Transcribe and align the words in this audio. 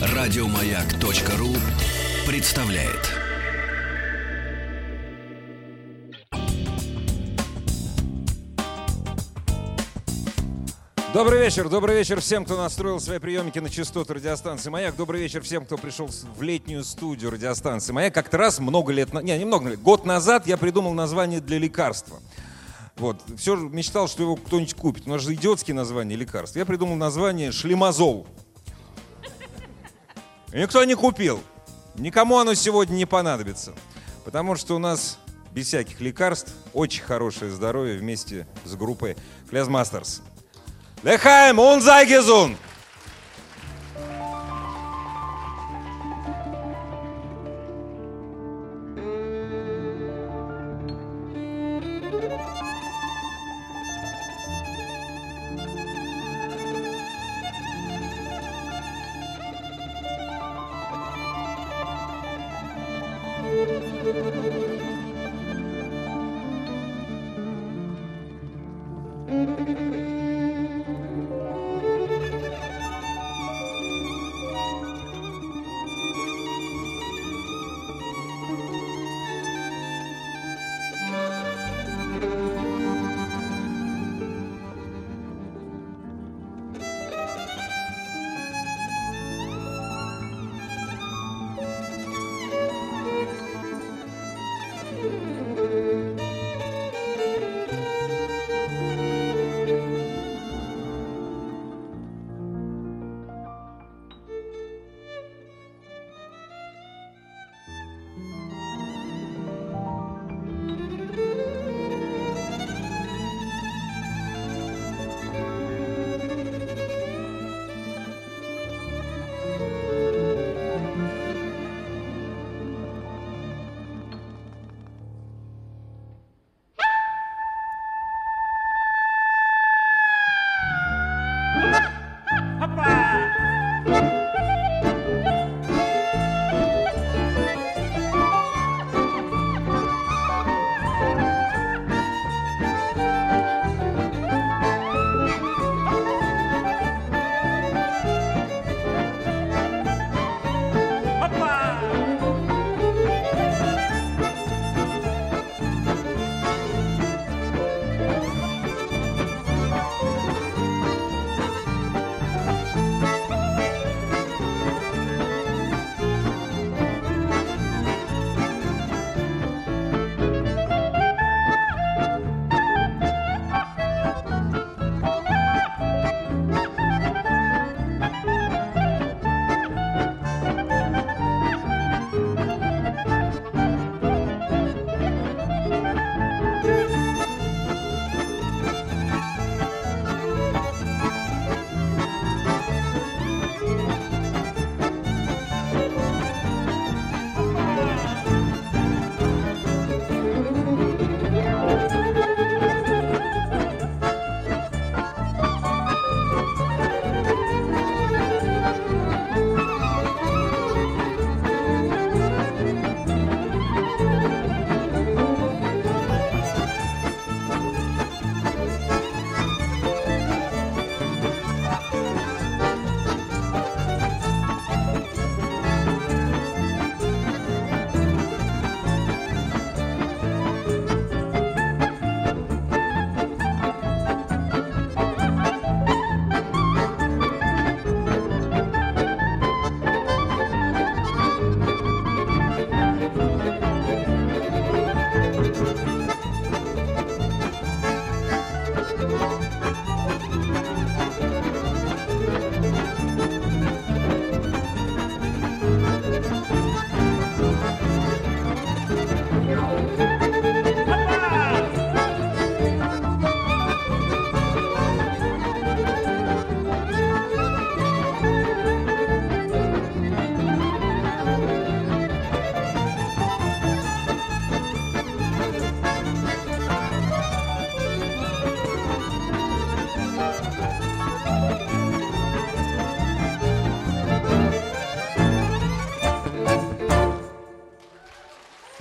Радиомаяк.ру 0.00 1.48
представляет. 2.26 3.18
Добрый 11.14 11.40
вечер, 11.40 11.68
добрый 11.70 11.96
вечер 11.96 12.20
всем, 12.20 12.44
кто 12.44 12.56
настроил 12.56 13.00
свои 13.00 13.18
приемники 13.18 13.58
на 13.58 13.70
частоту 13.70 14.12
радиостанции 14.12 14.68
«Маяк». 14.68 14.94
Добрый 14.94 15.22
вечер 15.22 15.42
всем, 15.42 15.64
кто 15.64 15.78
пришел 15.78 16.08
в 16.36 16.42
летнюю 16.42 16.84
студию 16.84 17.30
радиостанции 17.30 17.92
«Маяк». 17.92 18.12
Как-то 18.14 18.36
раз 18.36 18.60
много 18.60 18.92
лет, 18.92 19.12
не, 19.14 19.36
не 19.36 19.44
много 19.46 19.70
лет, 19.70 19.80
год 19.82 20.04
назад 20.04 20.46
я 20.46 20.58
придумал 20.58 20.92
название 20.92 21.40
для 21.40 21.58
лекарства. 21.58 22.18
Вот, 22.98 23.22
все 23.36 23.54
мечтал, 23.56 24.08
что 24.08 24.24
его 24.24 24.36
кто-нибудь 24.36 24.74
купит. 24.74 25.06
У 25.06 25.10
нас 25.10 25.22
же 25.22 25.34
идиотские 25.34 25.74
названия 25.74 26.16
лекарств. 26.16 26.56
Я 26.56 26.66
придумал 26.66 26.96
название 26.96 27.52
«Шлемазол». 27.52 28.26
И 30.52 30.58
никто 30.58 30.82
не 30.84 30.94
купил. 30.94 31.40
Никому 31.94 32.38
оно 32.38 32.54
сегодня 32.54 32.94
не 32.94 33.06
понадобится. 33.06 33.74
Потому 34.24 34.56
что 34.56 34.74
у 34.74 34.78
нас 34.78 35.18
без 35.52 35.68
всяких 35.68 36.00
лекарств 36.00 36.52
очень 36.72 37.02
хорошее 37.02 37.50
здоровье 37.50 37.98
вместе 37.98 38.46
с 38.64 38.74
группой 38.74 39.16
Клязмастерс. 39.48 40.22
Лехайм, 41.02 41.58
он 41.58 41.80
загизун! 41.80 42.56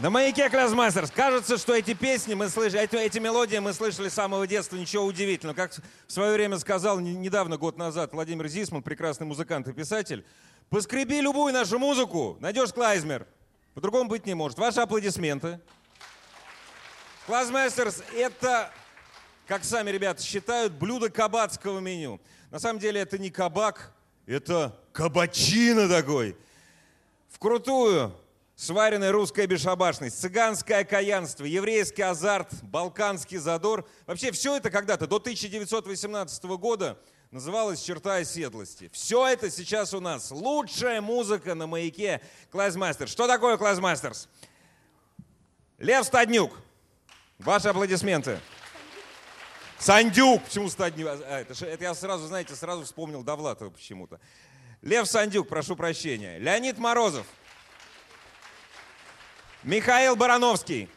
На 0.08 0.12
маяке 0.12 0.50
Klezmasters. 0.50 1.12
Кажется, 1.12 1.58
что 1.58 1.76
эти 1.76 1.94
песни 1.94 2.34
мы 2.34 2.48
слышали, 2.48 2.82
эти, 2.82 2.96
эти 2.96 3.20
мелодии 3.20 3.58
мы 3.58 3.74
слышали 3.74 4.08
с 4.08 4.14
самого 4.14 4.48
детства, 4.48 4.78
ничего 4.78 5.04
удивительного. 5.04 5.54
Как 5.54 5.74
в 5.74 6.10
свое 6.10 6.32
время 6.32 6.58
сказал 6.60 7.02
недавно, 7.02 7.58
год 7.58 7.78
назад, 7.78 8.14
Владимир 8.14 8.48
Зисман, 8.48 8.84
прекрасный 8.84 9.28
музыкант 9.28 9.68
и 9.68 9.74
писатель, 9.74 10.26
поскреби 10.70 11.20
любую 11.20 11.54
нашу 11.54 11.78
музыку, 11.78 12.38
найдешь 12.40 12.72
клезмер. 12.72 13.28
По-другому 13.74 14.10
быть 14.10 14.26
не 14.26 14.34
может. 14.34 14.58
Ваши 14.58 14.80
аплодисменты. 14.80 15.60
Klezmasters— 17.26 18.02
это, 18.16 18.72
как 19.46 19.66
сами 19.66 19.90
ребята 19.90 20.24
считают, 20.24 20.72
блюдо 20.72 21.10
кабацкого 21.10 21.82
меню. 21.82 22.22
На 22.50 22.60
самом 22.60 22.80
деле 22.80 23.02
это 23.02 23.18
не 23.18 23.30
кабак, 23.30 23.92
это 24.26 24.74
кабачино 24.94 25.90
такой. 25.90 26.38
Вкрутую 27.28 28.16
сваренная 28.58 29.12
русская 29.12 29.46
бесшабашность, 29.46 30.20
цыганское 30.20 30.80
окаянство, 30.80 31.46
еврейский 31.46 32.02
азарт, 32.02 32.52
балканский 32.64 33.38
задор. 33.38 33.88
Вообще 34.08 34.32
все 34.32 34.58
это 34.58 34.72
когда-то, 34.72 35.06
до 35.08 35.18
1918 35.18 36.44
года, 36.58 37.00
называлось 37.30 37.80
«Черта 37.80 38.16
оседлости». 38.16 38.90
Все 38.92 39.28
это 39.28 39.52
сейчас 39.52 39.94
у 39.94 40.00
нас. 40.00 40.32
Лучшая 40.32 41.02
музыка 41.02 41.54
на 41.54 41.68
маяке 41.68 42.20
Klezmasters. 42.50 43.08
Что 43.08 43.28
такое 43.28 43.58
Klezmasters? 43.58 44.28
Лев 45.78 46.06
Стаднюк. 46.06 46.52
Ваши 47.38 47.68
аплодисменты. 47.68 48.40
Сандюк. 49.78 50.44
Почему 50.46 50.68
Стаднюк? 50.70 51.08
А, 51.08 51.42
это, 51.42 51.66
это 51.66 51.84
я 51.84 51.94
сразу, 51.94 52.26
знаете, 52.26 52.56
сразу 52.56 52.84
вспомнил 52.86 53.22
Довлатова 53.22 53.70
почему-то. 53.70 54.20
Лев 54.82 55.08
Сандюк, 55.08 55.48
прошу 55.48 55.76
прощения. 55.76 56.40
Леонид 56.40 56.80
Морозов. 56.80 57.28
Михаил 59.68 60.16
Барановский. 60.16 60.90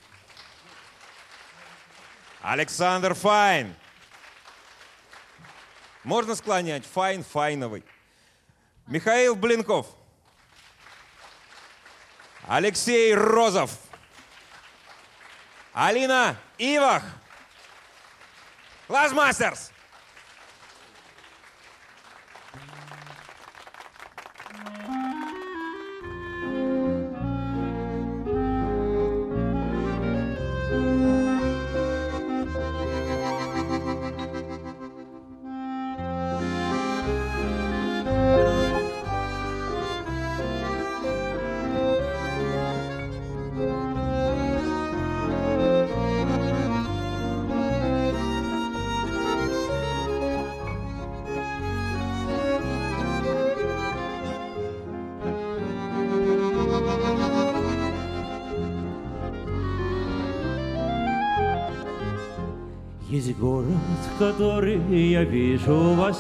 Александр 2.41 3.15
Файн. 3.15 3.75
Можно 6.05 6.37
склонять. 6.37 6.87
Файн, 6.87 7.25
Файновый. 7.25 7.85
Михаил 8.87 9.35
Блинков. 9.35 9.89
Алексей 12.47 13.13
Розов. 13.13 13.77
Алина 15.73 16.37
Ивах. 16.57 17.03
Лазмастерс. 18.89 19.70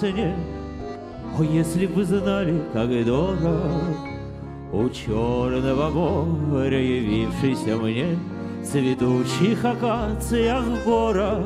Вижу 0.02 0.12
во 0.12 0.12
сне. 0.12 0.34
О, 1.38 1.42
если 1.42 1.86
бы 1.86 2.04
знали, 2.04 2.62
как 2.72 2.88
дорог 2.88 3.38
У 4.72 4.88
черного 4.88 5.90
моря, 5.90 6.80
явившийся 6.80 7.76
мне, 7.76 8.18
Цветущих 8.64 9.64
акациях 9.64 10.64
гора, 10.84 11.38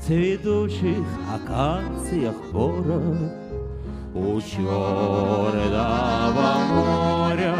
Цветущих 0.00 1.06
акациях 1.32 2.34
гора, 2.52 3.02
У 4.14 4.40
черного 4.40 5.64
моря. 6.70 7.56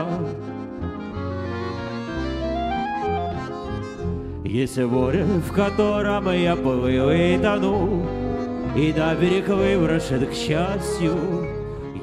Есть 4.45 4.79
море, 4.79 5.25
в 5.25 5.53
котором 5.53 6.31
я 6.31 6.57
плыл 6.57 7.11
и 7.11 7.37
тону, 7.37 8.06
И 8.77 8.93
на 8.93 9.15
берег 9.15 9.49
выброшен 9.49 10.27
к 10.27 10.35
счастью. 10.35 11.17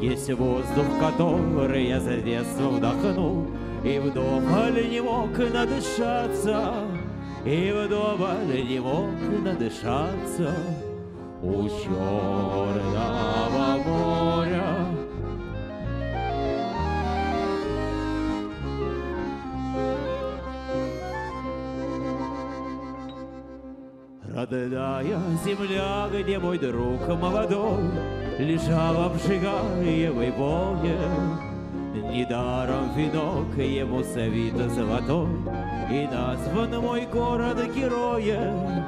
Есть 0.01 0.33
воздух, 0.33 0.85
который 0.99 1.85
я 1.85 1.99
за 1.99 2.17
детство 2.17 2.69
вдохнул, 2.69 3.45
И 3.83 3.99
вдоволь 3.99 4.89
не 4.89 4.99
мог 4.99 5.37
надышаться, 5.37 6.73
И 7.45 7.71
вдоволь 7.71 8.67
не 8.67 8.79
мог 8.79 9.11
надышаться 9.43 10.55
У 11.43 11.69
черного 11.69 12.63
моря. 13.85 14.82
Родная 24.35 25.19
земля, 25.45 26.09
где 26.11 26.39
мой 26.39 26.57
друг 26.57 27.07
молодой 27.07 27.83
Лежал 28.39 29.03
обжигаемый 29.03 30.31
боем. 30.31 31.39
Недаром 31.93 32.95
венок 32.95 33.55
ему 33.57 34.03
совит 34.03 34.55
золотой, 34.71 35.27
И 35.91 36.07
назван 36.11 36.81
мой 36.81 37.05
город 37.05 37.59
героем, 37.75 38.83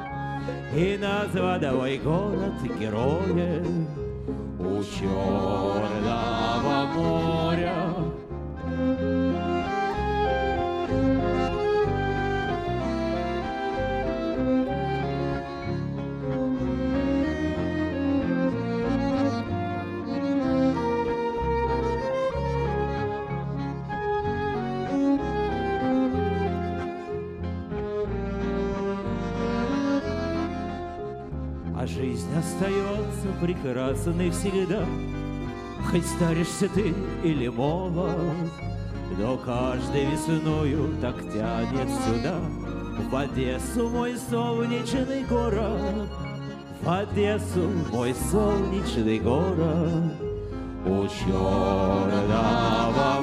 И 0.74 0.98
назван 1.00 1.76
мой 1.76 1.98
город 1.98 2.54
героем 2.80 3.86
У 4.58 4.82
черного 4.82 6.86
моря. 6.92 8.05
Жизнь 31.86 32.36
остается 32.36 33.28
прекрасной 33.40 34.30
всегда, 34.30 34.84
Хоть 35.88 36.04
старишься 36.04 36.68
ты 36.68 36.92
или 37.22 37.46
молод, 37.46 38.34
Но 39.16 39.36
каждой 39.36 40.06
весною 40.06 40.96
так 41.00 41.14
тянет 41.32 41.88
сюда, 42.04 42.40
В 43.08 43.14
Одессу 43.14 43.88
мой 43.88 44.16
солнечный 44.16 45.22
город, 45.26 46.08
В 46.82 46.90
Одессу 46.90 47.70
мой 47.92 48.12
солнечный 48.32 49.20
город, 49.20 50.12
У 50.84 51.06
черного 51.06 53.15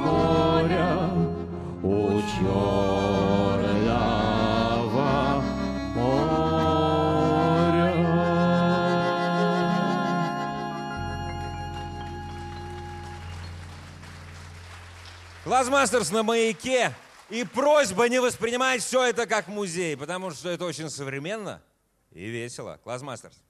Klezmasters 15.63 16.11
на 16.11 16.23
маяке. 16.23 16.93
И 17.29 17.45
просьба 17.45 18.09
не 18.09 18.19
воспринимать 18.19 18.83
все 18.83 19.05
это 19.05 19.25
как 19.25 19.47
музей, 19.47 19.95
потому 19.95 20.31
что 20.31 20.49
это 20.49 20.65
очень 20.65 20.89
современно 20.89 21.61
и 22.11 22.25
весело. 22.25 22.81
Klezmasters. 22.83 23.41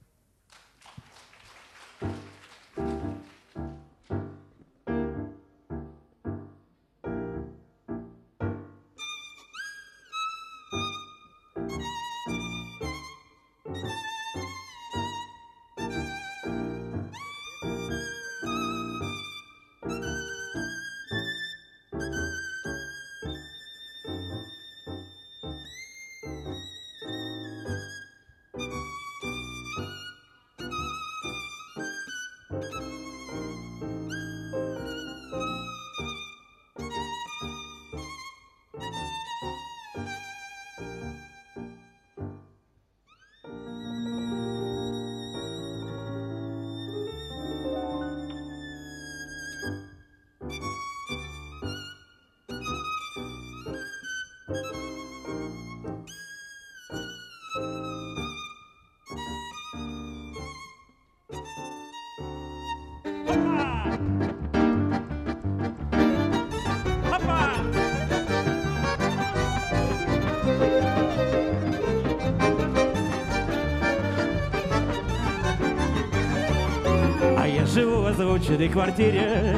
Озвученной 78.24 78.68
квартире, 78.68 79.56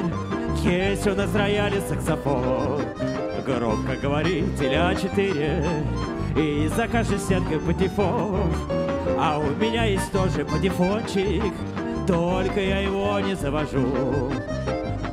есть 0.65 1.07
у 1.07 1.15
нас 1.15 1.33
рояль 1.35 1.77
и 1.77 1.81
саксофон. 1.81 2.83
Громко 3.47 3.95
говорит 3.97 4.59
теля-4, 4.59 5.65
и 6.37 6.69
за 6.69 6.89
каждой 6.89 7.19
стенкой 7.19 7.61
патефон. 7.61 8.53
А 9.19 9.39
у 9.39 9.51
меня 9.63 9.85
есть 9.85 10.11
тоже 10.11 10.45
патефончик, 10.45 11.55
только 12.09 12.61
я 12.61 12.81
его 12.81 13.21
не 13.21 13.37
завожу. 13.37 14.33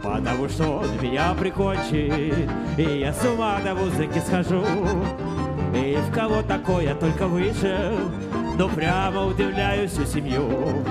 Потому 0.01 0.50
что 0.50 0.79
он 0.79 0.88
меня 1.00 1.33
прикончит, 1.39 2.50
и 2.77 3.00
я 3.00 3.13
с 3.13 3.24
ума 3.24 3.60
до 3.63 3.75
музыки 3.75 4.19
схожу. 4.25 4.63
И 5.75 5.98
в 6.10 6.12
кого 6.12 6.41
такое 6.41 6.95
только 6.95 7.27
вышел, 7.27 8.00
но 8.57 8.67
прямо 8.67 9.25
удивляю 9.25 9.88
всю 9.88 10.05
семью. 10.05 10.83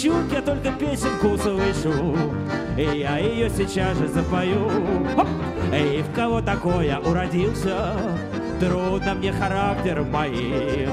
Чуть 0.00 0.32
я 0.32 0.40
только 0.40 0.70
песенку 0.70 1.30
услышу, 1.30 2.16
и 2.76 2.98
я 3.00 3.18
ее 3.18 3.50
сейчас 3.50 3.98
же 3.98 4.06
запою. 4.06 4.70
И 5.74 6.02
в 6.02 6.14
кого 6.14 6.40
такое 6.40 6.98
уродился, 6.98 7.96
трудно 8.60 9.14
мне 9.14 9.32
характер 9.32 10.02
моим. 10.02 10.90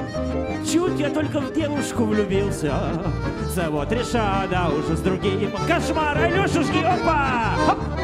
Чуть 0.66 1.00
я 1.00 1.12
только 1.12 1.40
в 1.40 1.54
девушку 1.54 2.06
влюбился, 2.06 2.74
зовут 3.54 3.92
Решада 3.92 4.70
уже 4.70 4.98
с 4.98 5.02
другим. 5.02 5.52
Кошмар, 5.68 6.18
Алешушки, 6.18 6.84
опа! 6.84 7.54
Хоп! 7.68 7.95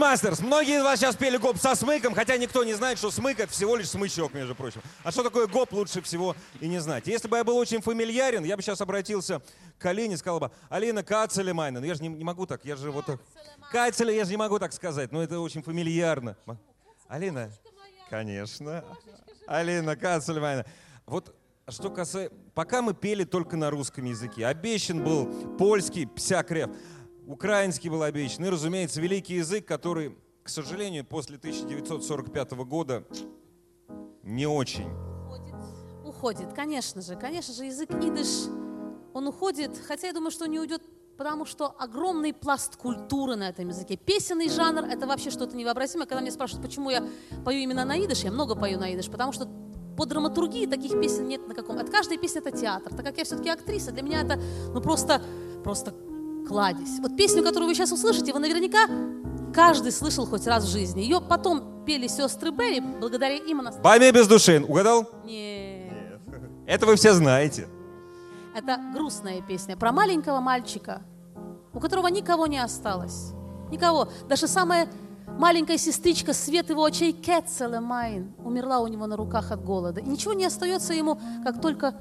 Klezmasters, 0.00 0.40
многие 0.40 0.78
из 0.78 0.82
вас 0.82 0.98
сейчас 0.98 1.14
пели 1.14 1.36
гоп 1.36 1.58
со 1.58 1.74
смыком, 1.74 2.14
хотя 2.14 2.38
никто 2.38 2.64
не 2.64 2.72
знает, 2.72 2.96
что 2.96 3.10
смык 3.10 3.38
это 3.38 3.52
всего 3.52 3.76
лишь 3.76 3.90
смычок, 3.90 4.32
между 4.32 4.54
прочим. 4.54 4.80
А 5.04 5.12
что 5.12 5.22
такое 5.22 5.46
гоп, 5.46 5.74
лучше 5.74 6.00
всего 6.00 6.34
и 6.58 6.68
не 6.68 6.78
знать. 6.78 7.06
Если 7.06 7.28
бы 7.28 7.36
я 7.36 7.44
был 7.44 7.58
очень 7.58 7.82
фамильярен, 7.82 8.42
я 8.44 8.56
бы 8.56 8.62
сейчас 8.62 8.80
обратился 8.80 9.42
к 9.78 9.84
Алине 9.84 10.14
и 10.14 10.16
сказал 10.16 10.40
бы, 10.40 10.50
Алина 10.70 11.02
קעצעלע 11.02 11.41
מײַנע. 11.41 11.80
Ну 11.80 11.86
я 11.86 11.94
же 11.94 12.02
не, 12.02 12.08
не 12.08 12.24
могу 12.24 12.46
так, 12.46 12.64
я 12.64 12.76
же 12.76 12.90
вот 12.90 13.04
так. 13.04 13.20
קעצעלע, 13.70 14.16
я 14.16 14.24
же 14.24 14.30
не 14.30 14.38
могу 14.38 14.58
так 14.58 14.72
сказать, 14.72 15.12
но 15.12 15.22
это 15.22 15.38
очень 15.38 15.62
фамильярно. 15.62 16.34
Алина? 17.06 17.50
Конечно. 18.08 18.82
Алина 19.46 19.96
קעצעלע 19.96 20.30
מײַנע. 20.30 20.64
Вот 21.04 21.36
что 21.68 21.90
касается... 21.90 22.34
Пока 22.54 22.80
мы 22.80 22.94
пели 22.94 23.24
только 23.24 23.56
на 23.56 23.70
русском 23.70 24.04
языке. 24.06 24.46
Обещан 24.46 25.04
был 25.04 25.26
польский 25.58 26.06
псякрев. 26.06 26.70
Украинский 27.26 27.90
был 27.90 28.02
обещан. 28.02 28.44
И, 28.44 28.48
разумеется, 28.48 29.00
великий 29.00 29.34
язык, 29.34 29.66
который, 29.66 30.16
к 30.42 30.48
сожалению, 30.48 31.04
после 31.04 31.36
1945 31.36 32.52
года 32.52 33.04
не 34.22 34.46
очень. 34.46 34.90
Уходит. 35.26 35.54
Уходит, 36.04 36.52
конечно 36.54 37.02
же. 37.02 37.16
Конечно 37.16 37.54
же, 37.54 37.64
язык 37.64 37.90
идыш, 37.90 38.48
он 39.12 39.26
уходит, 39.26 39.78
хотя 39.86 40.08
я 40.08 40.12
думаю, 40.12 40.30
что 40.30 40.46
не 40.46 40.58
уйдет, 40.58 40.82
потому 41.16 41.44
что 41.44 41.74
огромный 41.78 42.32
пласт 42.32 42.76
культуры 42.76 43.36
на 43.36 43.48
этом 43.48 43.68
языке. 43.68 43.96
Песенный 43.96 44.48
жанр— 44.48 44.84
это 44.90 45.06
вообще 45.06 45.30
что-то 45.30 45.56
невообразимое. 45.56 46.06
Когда 46.06 46.20
меня 46.20 46.32
спрашивают, 46.32 46.66
почему 46.66 46.90
я 46.90 47.06
пою 47.44 47.60
именно 47.60 47.84
на 47.84 47.98
идыш, 47.98 48.20
я 48.20 48.30
много 48.30 48.54
пою 48.54 48.78
на 48.78 48.94
идыш, 48.94 49.10
потому 49.10 49.32
что 49.32 49.48
по 49.96 50.06
драматургии 50.06 50.66
таких 50.66 50.92
песен 50.92 51.28
нет 51.28 51.46
на 51.46 51.54
каком. 51.54 51.76
От 51.78 51.90
каждой 51.90 52.16
песни 52.16 52.40
это 52.40 52.56
театр. 52.56 52.94
Так 52.94 53.04
как 53.04 53.18
я 53.18 53.24
все-таки 53.24 53.50
актриса, 53.50 53.92
для 53.92 54.02
меня 54.02 54.22
это 54.22 54.40
ну 54.72 54.80
просто, 54.80 55.22
просто 55.62 55.92
кладезь. 56.50 56.98
Вот 56.98 57.16
песню, 57.16 57.44
которую 57.44 57.68
вы 57.68 57.74
сейчас 57.76 57.92
услышите, 57.92 58.32
вы 58.32 58.40
наверняка 58.40 58.80
каждый 59.54 59.92
слышал 59.92 60.26
хоть 60.26 60.48
раз 60.48 60.64
в 60.64 60.68
жизни. 60.68 61.02
Ее 61.02 61.20
потом 61.20 61.84
пели 61.86 62.08
сестры 62.08 62.50
Берри, 62.50 62.80
благодаря 62.80 63.36
им 63.36 63.60
она... 63.60 63.70
Бами 63.70 64.10
без 64.10 64.26
души. 64.26 64.60
Угадал? 64.66 65.08
Нет. 65.24 66.20
Это 66.66 66.86
вы 66.86 66.96
все 66.96 67.12
знаете. 67.14 67.68
Это 68.56 68.80
грустная 68.92 69.40
песня 69.42 69.76
про 69.76 69.92
маленького 69.92 70.40
мальчика, 70.40 71.02
у 71.72 71.78
которого 71.78 72.08
никого 72.08 72.48
не 72.48 72.58
осталось. 72.58 73.30
Никого. 73.70 74.08
Даже 74.28 74.48
самая 74.48 74.88
маленькая 75.28 75.78
сестричка 75.78 76.34
свет 76.34 76.68
его 76.68 76.82
очей 76.82 77.12
Кетцелемайн 77.12 78.34
умерла 78.44 78.80
у 78.80 78.88
него 78.88 79.06
на 79.06 79.16
руках 79.16 79.52
от 79.52 79.64
голода. 79.64 80.00
И 80.00 80.08
ничего 80.08 80.32
не 80.32 80.46
остается 80.46 80.94
ему, 80.94 81.20
как 81.44 81.60
только 81.60 81.94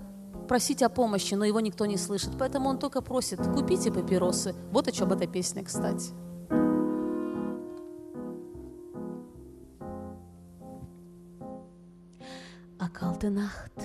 просить 0.49 0.81
о 0.81 0.89
помощи, 0.89 1.35
но 1.35 1.45
его 1.45 1.61
никто 1.61 1.85
не 1.85 1.95
слышит. 1.95 2.31
Поэтому 2.37 2.69
он 2.69 2.79
только 2.79 3.01
просит, 3.01 3.39
купите 3.39 3.91
папиросы. 3.91 4.55
Вот 4.71 4.87
о 4.87 4.91
чем 4.91 5.13
эта 5.13 5.27
песня, 5.27 5.63
кстати. 5.63 6.11
Kalte 12.99 13.29
Nacht, 13.31 13.79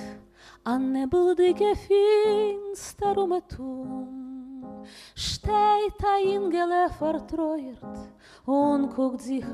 an 0.65 0.91
nebeldige 0.91 1.77
finster 1.77 3.17
um 3.17 3.41
Tum, 3.49 4.85
steht 5.15 6.05
ein 6.05 6.51
Engel 6.51 6.89
vertreuert 6.99 8.09
und 8.45 8.93
guckt 8.97 9.23
sich. 9.23 9.45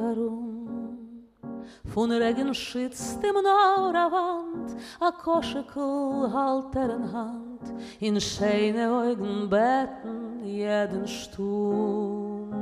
Von 1.93 2.13
Regen 2.13 2.55
schützt 2.55 3.23
im 3.25 3.35
Wand, 3.35 4.77
a 5.01 5.11
Koschekel 5.11 6.31
halt 6.33 6.77
er 6.77 6.95
in 6.95 7.13
Hand, 7.13 7.75
in 8.01 8.21
schöne 8.21 8.91
Augen 8.91 9.49
beten 9.49 10.45
jeden 10.45 11.09
Sturm. 11.09 12.53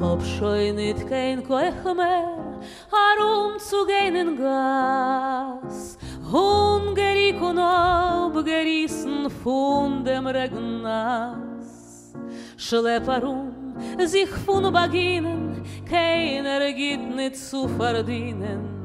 Hab 0.00 0.22
schon 0.22 0.76
nicht 0.76 1.08
kein 1.08 1.46
Koech 1.46 1.84
mehr, 1.84 2.60
herum 2.90 3.58
zu 3.58 3.84
gehen 3.86 4.16
in 4.16 4.36
Gas, 4.36 5.98
hungrig 6.32 7.40
und 7.40 7.58
abgerissen 7.58 9.28
von 9.30 10.04
dem 10.04 10.26
Regennass. 10.26 12.14
Schlepp 12.56 13.06
herum, 13.06 13.57
sich 14.06 14.28
von 14.28 14.72
Baginen, 14.72 15.62
keiner 15.84 16.72
gibt 16.72 17.14
nicht 17.14 17.36
zu 17.36 17.68
verdienen. 17.68 18.78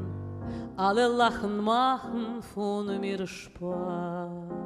Alle 0.76 1.06
lachen, 1.06 1.62
machen 1.62 2.42
von 2.42 3.00
mir 3.00 3.26
Spaß. 3.26 4.64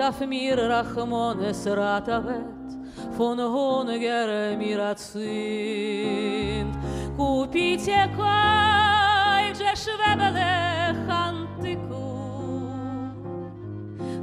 auf 0.00 0.20
mir 0.26 0.56
Rachmones 0.56 1.66
ratavet, 1.66 2.70
von 3.16 3.38
honiger 3.38 4.56
mir 4.56 4.80
atzint. 4.90 6.76
Купите 7.16 8.08
кайдже 8.16 9.76
швебele 9.76 10.94
chantiku, 11.06 12.06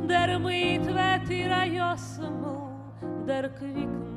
der 0.08 0.39
mit 0.39 0.86
vetira 0.98 1.66
josmu, 1.66 2.58
der 3.28 3.50
kviken. 3.50 4.08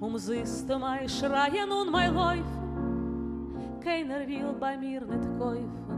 Um 0.00 0.16
siehst 0.18 0.68
du 0.68 0.78
mei 0.78 1.08
schreien 1.08 1.70
und 1.70 1.90
mei 1.90 2.06
läufen, 2.06 3.80
keiner 3.84 4.26
will 4.26 4.54
bei 4.58 4.76
mir 4.76 5.00
nicht 5.00 5.38
kaufen. 5.38 5.93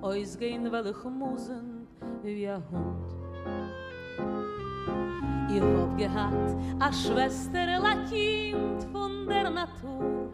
Ois 0.00 0.36
gehen 0.38 0.70
will 0.70 0.86
ich 0.86 1.04
musen 1.04 1.88
wie 2.22 2.48
ein 2.48 2.62
Hund. 2.70 3.08
Ich 5.50 5.60
hab 5.60 5.96
gehad 5.98 6.56
a 6.78 6.92
Schwester, 6.92 7.66
a 7.82 7.94
Kind 8.08 8.84
von 8.92 9.26
der 9.26 9.50
Natur, 9.50 10.30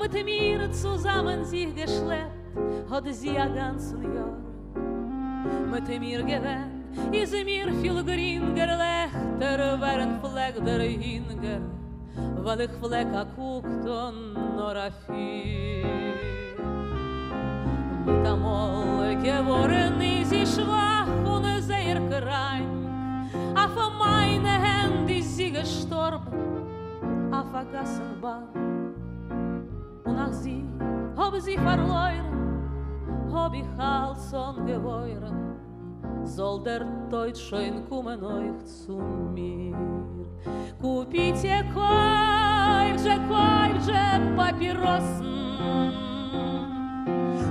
mit 0.00 0.24
mir 0.24 0.72
zusammen 0.72 1.44
sich 1.44 1.74
geschleppt, 1.74 2.56
hat 2.90 3.04
sie 3.12 3.36
a 3.38 3.46
ganzen 3.46 4.02
Jahr. 4.14 4.38
Mit 5.70 5.88
mir 6.00 6.22
gewinn, 6.22 6.84
is 7.12 7.32
mir 7.32 7.70
viel 7.82 8.02
gringer 8.02 8.78
lechter, 8.78 9.78
während 9.78 10.24
Fleck 10.24 10.64
der 10.64 10.80
Hinger, 10.80 11.60
weil 12.42 12.60
ich 12.62 12.70
Fleck 12.80 13.12
a 13.12 13.24
guckt 13.24 13.84
und 13.84 14.56
nur 14.56 14.76
a 14.76 14.90
viel. 15.06 15.95
Та 18.06 18.36
kommen 37.88 38.22
euch 38.24 38.64
zu 38.64 38.96
mir. 39.34 39.76
Купите 40.80 41.64
кой 41.74 42.98
же, 42.98 43.16
кой 43.28 43.80
же 43.80 44.36
папиросын, 44.36 45.26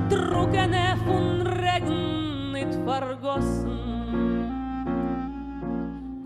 drucken 0.09 0.74
är 0.74 0.95
från 0.95 1.43
regnet 1.43 2.75
förgossen 2.85 3.85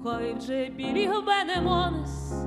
Кой 0.03 0.33
вже 0.33 0.69
беріг 0.77 1.11
Бенемонес, 1.25 2.45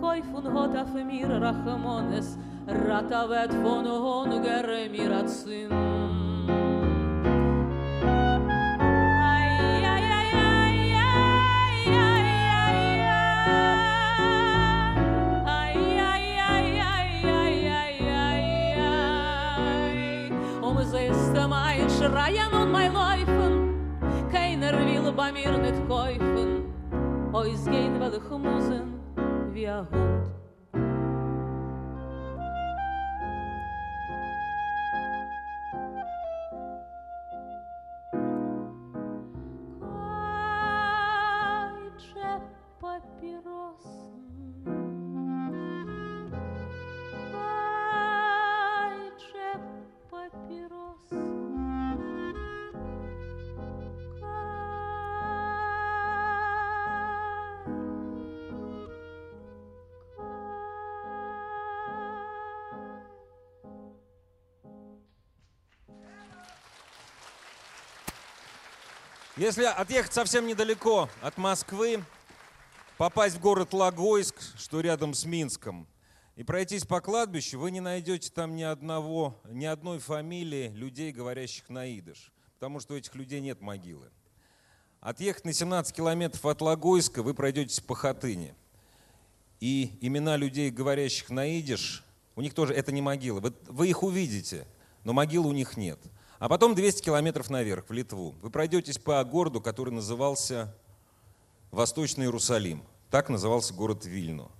кой 0.00 0.22
фун 0.22 0.52
гота 0.52 0.84
фемір 0.84 1.40
Рахмонес, 1.40 2.38
ратавет 2.66 3.52
фон 3.52 3.86
гонгер 3.86 4.90
мірацин. 4.92 6.09
Um 20.70 20.80
sie 20.84 21.06
ist 21.06 21.34
mein 21.48 21.90
Schreien 21.90 22.52
und 22.52 22.70
mein 22.70 22.92
Läufen, 22.92 23.74
keiner 24.30 24.72
will 24.72 25.12
bei 25.12 25.32
mir 25.32 25.58
nicht 25.58 25.88
kaufen, 25.88 26.62
Ois 27.32 27.64
gehen, 27.64 27.98
weil 27.98 28.14
ich 28.14 28.30
musen 28.30 29.00
wie 29.52 29.66
ein 29.66 29.84
Hund. 29.90 30.39
Если 69.40 69.64
отъехать 69.64 70.12
совсем 70.12 70.46
недалеко 70.46 71.08
от 71.22 71.38
Москвы, 71.38 72.04
попасть 72.98 73.36
в 73.36 73.40
город 73.40 73.72
Логойск, 73.72 74.34
что 74.58 74.80
рядом 74.80 75.14
с 75.14 75.24
Минском, 75.24 75.88
и 76.36 76.44
пройтись 76.44 76.84
по 76.84 77.00
кладбищу, 77.00 77.58
вы 77.58 77.70
не 77.70 77.80
найдете 77.80 78.30
там 78.30 78.54
ни 78.54 78.62
одного, 78.62 79.40
ни 79.48 79.64
одной 79.64 79.98
фамилии 79.98 80.68
людей, 80.68 81.10
говорящих 81.10 81.70
на 81.70 81.88
идыш, 81.90 82.34
потому 82.58 82.80
что 82.80 82.92
у 82.92 82.98
этих 82.98 83.14
людей 83.14 83.40
нет 83.40 83.62
могилы. 83.62 84.10
Отъехать 85.00 85.46
на 85.46 85.54
17 85.54 85.96
километров 85.96 86.44
от 86.44 86.60
Логойска 86.60 87.22
вы 87.22 87.32
пройдетесь 87.32 87.80
по 87.80 87.94
Хатыне. 87.94 88.54
И 89.58 89.96
имена 90.02 90.36
людей, 90.36 90.70
говорящих 90.70 91.30
на 91.30 91.46
идиш, 91.46 92.04
у 92.36 92.42
них 92.42 92.52
тоже 92.52 92.74
это 92.74 92.92
не 92.92 93.00
могилы. 93.00 93.40
Вы, 93.40 93.54
вы 93.68 93.88
их 93.88 94.02
увидите, 94.02 94.66
но 95.02 95.14
могилы 95.14 95.48
у 95.48 95.52
них 95.52 95.78
нет. 95.78 95.98
А 96.40 96.48
потом 96.48 96.74
200 96.74 97.02
километров 97.02 97.50
наверх, 97.50 97.84
в 97.88 97.92
Литву. 97.92 98.34
Вы 98.40 98.48
пройдетесь 98.48 98.96
по 98.96 99.22
городу, 99.24 99.60
который 99.60 99.90
назывался 99.90 100.74
Восточный 101.70 102.24
Иерусалим. 102.24 102.82
Так 103.10 103.28
назывался 103.28 103.74
город 103.74 104.06
Вильну. 104.06 104.50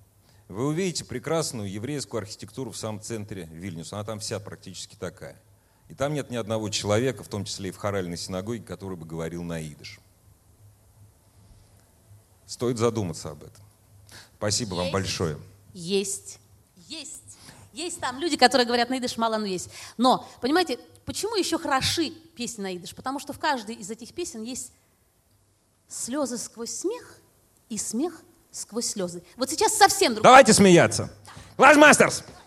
Вы 0.49 0.67
увидите 0.67 1.07
прекрасную 1.07 1.73
еврейскую 1.73 2.19
архитектуру 2.19 2.71
в 2.71 2.77
самом 2.77 3.01
центре 3.01 3.49
Вильнюса. 3.51 3.97
Она 3.97 4.05
там 4.05 4.21
вся 4.21 4.39
практически 4.41 4.95
такая. 4.95 5.41
И 5.89 5.95
там 5.95 6.13
нет 6.13 6.31
ни 6.31 6.37
одного 6.37 6.69
человека, 6.69 7.25
в 7.25 7.29
том 7.29 7.47
числе 7.47 7.71
и 7.71 7.73
в 7.73 7.79
хоральной 7.79 8.19
синагоге, 8.19 8.63
который 8.63 8.99
бы 8.99 9.07
говорил 9.07 9.43
на 9.43 9.67
идыш. 9.67 10.01
Стоит 12.45 12.77
задуматься 12.77 13.31
об 13.31 13.43
этом. 13.43 13.65
Спасибо 14.37 14.75
вам 14.75 14.85
Есть. 14.85 14.93
большое. 14.93 15.39
Есть. 15.73 16.41
Есть. 16.89 17.30
Есть 17.73 18.01
там 18.01 18.19
люди, 18.19 18.37
которые 18.37 18.67
говорят 18.67 18.91
на 18.91 18.99
идыш, 18.99 19.17
мало 19.17 19.37
но 19.37 19.47
есть. 19.47 19.71
Но, 19.97 20.29
понимаете, 20.41 20.79
почему 21.05 21.37
еще 21.37 21.59
хороши 21.59 22.11
песни 22.11 22.63
на 22.63 22.77
идыш? 22.77 22.95
Потому 22.95 23.19
что 23.19 23.33
в 23.33 23.39
каждой 23.39 23.77
из 23.77 23.91
этих 23.91 24.13
песен 24.13 24.43
есть 24.43 24.73
слезы 25.89 26.39
сквозь 26.39 26.73
смех 26.73 27.17
и 27.69 27.79
смех 27.79 28.23
сквозь 28.51 28.87
слезы. 28.87 29.23
Вот 29.37 29.51
сейчас 29.51 29.77
совсем 29.77 30.15
другое. 30.15 30.31
Давайте 30.31 30.53
смеяться. 30.53 31.13
Глазмастерс! 31.57 32.21
Spreis 32.21 32.40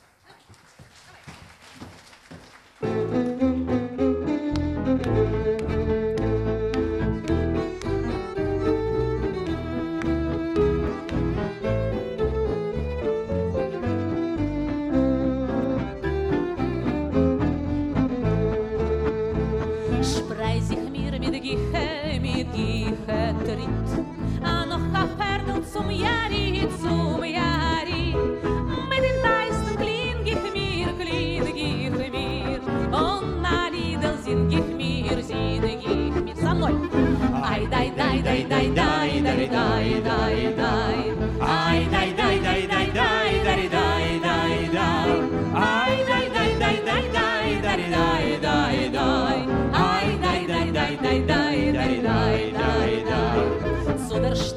mui 25.85 26.05
arte 26.05 27.02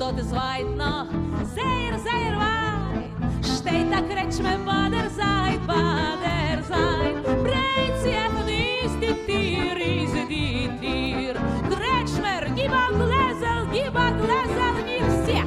dodas 0.07 0.31
vaidna, 0.31 1.09
zeir, 1.55 1.95
zeir 1.99 2.35
vaid, 2.38 3.25
steita 3.42 3.99
krečme 4.07 4.53
bader 4.66 5.09
zaid, 5.11 5.61
bader 5.66 6.62
zaid, 6.69 7.16
breici 7.42 8.12
efnisti 8.14 9.11
tir, 9.27 9.81
izdi 9.83 10.71
tir, 10.81 11.40
krečmer, 11.73 12.47
giba 12.55 12.85
glezel, 12.95 13.66
giba 13.75 14.07
glezel, 14.21 14.79
ni 14.87 15.01
vse. 15.09 15.42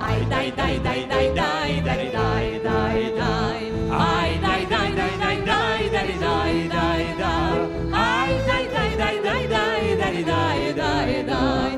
Aj, 0.00 0.20
daj, 0.32 0.52
daj, 0.56 0.78
daj, 0.86 1.00
daj, 1.12 1.26
daj, 1.36 1.72
daj, 1.84 2.04
daj, 2.16 2.48
daj, 2.64 3.02
daj, 3.20 3.60
aj, 3.92 4.30
daj, 4.46 4.62
daj, 4.72 4.90
daj, 4.96 5.16
daj, 5.20 5.38
daj, 5.52 5.80
daj, 5.92 6.10
daj, 6.24 6.56
daj, 6.72 7.04
daj, 7.20 7.60
aj, 8.06 8.32
daj, 8.48 8.64
daj, 8.72 8.92
daj, 8.96 9.16
daj, 9.28 9.44
daj, 9.52 9.84
daj, 10.00 10.24
daj, 10.24 10.72
daj, 10.80 11.24
daj, 11.28 11.77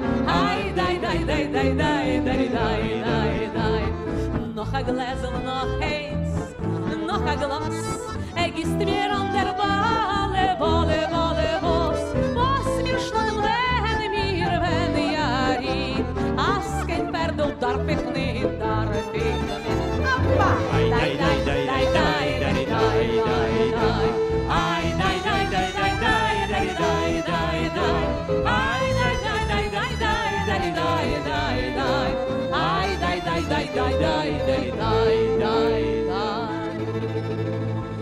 дай, 0.81 0.99
дай, 0.99 1.25
дай, 1.25 1.45
дай, 1.47 1.75
дай, 1.75 1.75
дай. 1.77 2.01
Ай, 2.01 2.21
дай, 2.21 2.25
дай, 2.25 2.25
дай, 2.25 2.25
дай, 2.25 2.25
дай, 2.27 2.49
дай, 2.49 3.01
дай, 3.01 3.05
дай, 3.05 3.51
дай. 3.55 3.85
Noch 4.55 4.73
a 4.75 4.83
Gläsel, 4.83 5.35
noch 5.45 5.81
eins, 5.81 6.33
noch 7.07 7.27
a 7.27 7.35
Glas. 7.35 7.79
Er 8.35 8.51
gießt 8.51 8.79
mir 8.79 9.11
an 9.19 9.33
der 9.37 9.53
Balle, 9.61 10.47
Balle, 10.59 11.01
Balle, 11.13 11.51
was, 11.65 12.03
was 12.39 12.69
mir 12.85 12.99
schnell 13.07 13.37
wenn 13.45 14.11
mir, 14.15 14.53
wenn 14.65 14.97
Jari. 15.17 16.05
As 16.37 16.87
kein 16.87 17.13
Perdel 17.13 17.55
darf 17.61 17.87
ich 17.95 18.05
nicht, 18.17 18.61
darf 18.61 18.91
ich 19.01 19.09
nicht. 19.13 20.07
Appa! 20.15 20.51
Dai, 20.73 21.17
dai, 21.23 21.37
dai, 21.47 21.63
dai, 21.71 21.85
dai, 21.97 22.29
dai, 22.41 22.65
dai, 22.73 23.30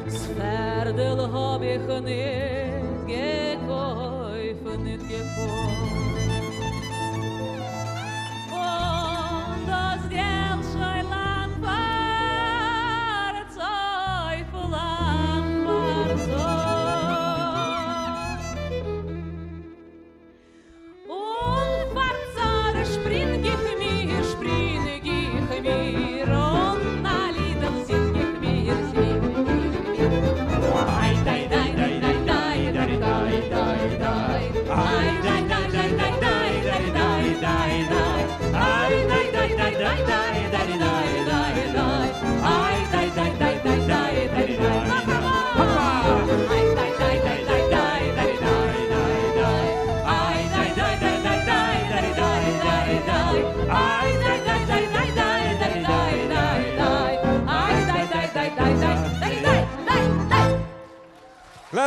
Sverdel 0.09 1.33
hab 1.33 1.63
ich 1.63 1.87
nicht 2.03 3.07
gekäufe, 3.07 4.79
nicht 4.79 5.09
gekäufe. 5.09 5.68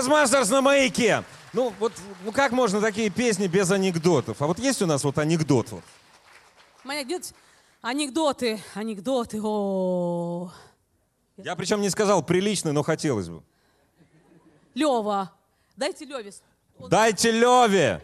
Глазмастерс 0.01 0.49
на 0.49 0.61
маяке. 0.61 1.23
Ну, 1.53 1.71
вот, 1.79 1.93
ну 2.25 2.31
как 2.31 2.51
можно 2.53 2.81
такие 2.81 3.11
песни 3.11 3.45
без 3.45 3.69
анекдотов? 3.69 4.41
А 4.41 4.47
вот 4.47 4.57
есть 4.57 4.81
у 4.81 4.87
нас 4.87 5.03
вот 5.03 5.19
анекдот? 5.19 5.71
Вот? 5.71 5.83
Моя 6.83 7.03
дед- 7.03 7.35
анекдоты, 7.81 8.59
анекдоты, 8.73 9.39
о, 9.43 10.51
Я 11.37 11.55
причем 11.55 11.81
не 11.81 11.89
сказал 11.91 12.23
приличный, 12.23 12.71
но 12.71 12.81
хотелось 12.81 13.29
бы. 13.29 13.43
Лева, 14.73 15.31
дайте 15.75 16.05
Леве. 16.05 16.31
Дайте 16.89 17.29
Леве! 17.31 18.01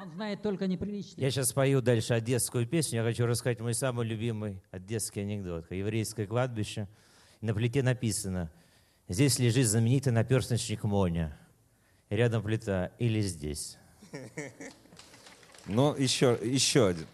Он 0.00 0.08
знает 0.12 0.42
только 0.42 0.68
неприличные. 0.68 1.24
Я 1.24 1.32
сейчас 1.32 1.52
пою 1.52 1.80
дальше 1.80 2.14
одесскую 2.14 2.68
песню. 2.68 2.98
Я 2.98 3.04
хочу 3.04 3.26
рассказать 3.26 3.58
мой 3.58 3.74
самый 3.74 4.06
любимый 4.06 4.62
одесский 4.70 5.22
анекдот. 5.22 5.72
Еврейское 5.72 6.28
кладбище. 6.28 6.86
На 7.40 7.52
плите 7.52 7.82
написано 7.82 8.52
«Здесь 9.08 9.38
лежит 9.38 9.66
знаменитый 9.66 10.12
наперсточник 10.12 10.84
Моня». 10.84 11.38
И 12.10 12.16
рядом 12.16 12.42
плита 12.42 12.92
«Или 12.98 13.20
здесь». 13.20 13.78
Ну, 15.66 15.94
еще, 15.94 16.38
еще 16.42 16.88
один. 16.88 17.06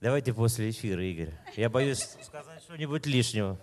Давайте 0.00 0.32
после 0.32 0.70
эфира, 0.70 1.04
Игорь. 1.04 1.34
Я 1.56 1.68
боюсь 1.68 2.08
сказать 2.22 2.62
что-нибудь 2.62 3.06
лишнего. 3.06 3.58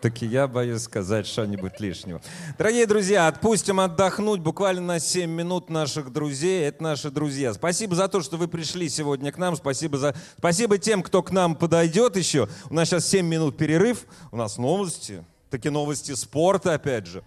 Так 0.00 0.22
и 0.22 0.26
я 0.26 0.48
боюсь 0.48 0.82
сказать 0.82 1.26
что-нибудь 1.26 1.78
лишнего. 1.78 2.22
Дорогие 2.56 2.86
друзья, 2.86 3.28
отпустим 3.28 3.80
отдохнуть 3.80 4.40
буквально 4.40 4.80
на 4.80 4.98
7 5.00 5.30
минут 5.30 5.68
наших 5.68 6.10
друзей. 6.10 6.66
Это 6.66 6.82
наши 6.82 7.10
друзья. 7.10 7.52
Спасибо 7.52 7.94
за 7.94 8.08
то, 8.08 8.22
что 8.22 8.38
вы 8.38 8.48
пришли 8.48 8.88
сегодня 8.88 9.30
к 9.30 9.36
нам. 9.36 9.56
Спасибо, 9.56 9.98
за... 9.98 10.14
Спасибо 10.38 10.78
тем, 10.78 11.02
кто 11.02 11.22
к 11.22 11.32
нам 11.32 11.54
подойдет 11.54 12.16
еще. 12.16 12.48
У 12.70 12.74
нас 12.74 12.88
сейчас 12.88 13.06
7 13.08 13.26
минут 13.26 13.58
перерыв. 13.58 14.06
У 14.32 14.36
нас 14.36 14.56
новости. 14.56 15.22
Такие 15.50 15.72
новости 15.72 16.14
спорта, 16.14 16.74
опять 16.74 17.06
же. 17.06 17.24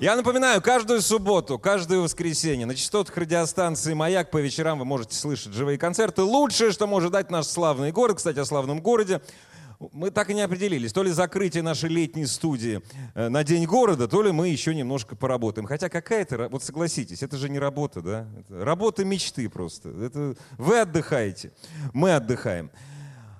Я 0.00 0.16
напоминаю, 0.16 0.62
каждую 0.62 1.02
субботу, 1.02 1.58
каждое 1.58 2.00
воскресенье 2.00 2.64
на 2.64 2.74
частотах 2.74 3.16
радиостанции 3.16 3.92
«Маяк» 3.92 4.30
по 4.30 4.38
вечерам 4.38 4.78
вы 4.78 4.84
можете 4.86 5.14
слышать 5.14 5.52
живые 5.52 5.78
концерты. 5.78 6.22
Лучшее, 6.22 6.72
что 6.72 6.86
может 6.86 7.12
дать 7.12 7.30
наш 7.30 7.46
славный 7.46 7.92
город. 7.92 8.16
Кстати, 8.16 8.38
о 8.38 8.46
славном 8.46 8.80
городе. 8.80 9.20
Мы 9.92 10.10
так 10.10 10.30
и 10.30 10.34
не 10.34 10.40
определились. 10.40 10.92
То 10.92 11.02
ли 11.02 11.10
закрытие 11.10 11.62
нашей 11.62 11.90
летней 11.90 12.26
студии 12.26 12.80
э, 13.14 13.28
на 13.28 13.44
День 13.44 13.66
города, 13.66 14.08
то 14.08 14.22
ли 14.22 14.32
мы 14.32 14.48
еще 14.48 14.74
немножко 14.74 15.14
поработаем. 15.14 15.66
Хотя 15.66 15.88
какая-то, 15.88 16.48
вот 16.48 16.62
согласитесь, 16.62 17.22
это 17.22 17.36
же 17.36 17.48
не 17.50 17.58
работа, 17.58 18.00
да? 18.00 18.26
Это 18.38 18.64
работа 18.64 19.04
мечты 19.04 19.48
просто. 19.50 19.90
Это 19.90 20.36
вы 20.56 20.80
отдыхаете, 20.80 21.52
мы 21.92 22.14
отдыхаем. 22.14 22.70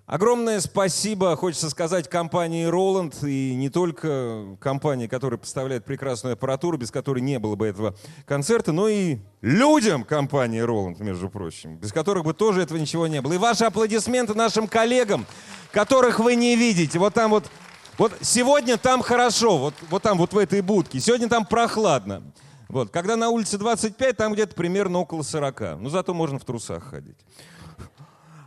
Огромное 0.07 0.61
спасибо, 0.61 1.37
хочется 1.37 1.71
сказать, 1.71 2.11
компании 2.11 2.69
Roland 2.69 3.27
и 3.27 3.55
не 3.55 3.71
только 3.71 4.57
компании, 4.61 5.07
которая 5.07 5.39
поставляет 5.39 5.85
прекрасную 5.85 6.33
аппаратуру, 6.33 6.77
без 6.77 6.91
которой 6.91 7.21
не 7.21 7.39
было 7.39 7.55
бы 7.55 7.69
этого 7.69 7.95
концерта, 8.27 8.73
но 8.73 8.89
и 8.89 9.19
людям 9.43 10.03
компании 10.03 10.61
Roland, 10.61 11.01
между 11.03 11.31
прочим, 11.31 11.77
без 11.77 11.93
которых 11.93 12.25
бы 12.25 12.35
тоже 12.35 12.63
этого 12.63 12.79
ничего 12.79 13.07
не 13.07 13.23
было. 13.23 13.35
И 13.35 13.39
ваши 13.39 13.65
аплодисменты 13.65 14.35
нашим 14.35 14.67
коллегам, 14.67 15.25
которых 15.71 16.19
вы 16.19 16.35
не 16.35 16.57
видите. 16.57 16.99
Вот 16.99 17.15
там 17.15 17.31
вот, 17.31 17.49
вот 17.97 18.13
сегодня 18.23 18.79
там 18.79 19.03
хорошо, 19.03 19.57
вот, 19.57 19.75
вот 19.89 20.03
там 20.03 20.19
вот 20.19 20.35
в 20.35 20.39
этой 20.39 20.63
будке, 20.63 20.99
сегодня 20.99 21.29
там 21.29 21.47
прохладно. 21.47 22.25
Вот, 22.69 22.91
когда 22.91 23.17
на 23.17 23.29
улице 23.29 23.57
25, 23.57 24.17
там 24.17 24.33
где-то 24.33 24.55
примерно 24.57 24.99
около 24.99 25.23
40. 25.23 25.79
Ну, 25.79 25.91
зато 25.91 26.13
можно 26.13 26.39
в 26.39 26.45
трусах 26.45 26.85
ходить. 26.85 27.19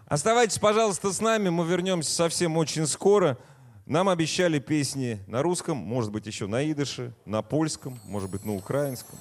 Оставайтесь, 0.08 0.60
пожалуйста, 0.60 1.12
с 1.12 1.20
нами. 1.20 1.50
Мы 1.50 1.66
вернемся 1.66 2.12
совсем 2.14 2.58
очень 2.58 2.86
скоро. 2.86 3.38
Нам 3.88 4.08
обещали 4.08 4.60
песни 4.60 5.20
на 5.28 5.42
русском, 5.42 5.78
может 5.78 6.12
быть, 6.12 6.28
еще 6.28 6.46
на 6.48 6.70
идыше, 6.72 7.14
на 7.26 7.42
польском, 7.42 8.00
может 8.06 8.30
быть, 8.30 8.46
на 8.46 8.56
украинском. 8.56 9.18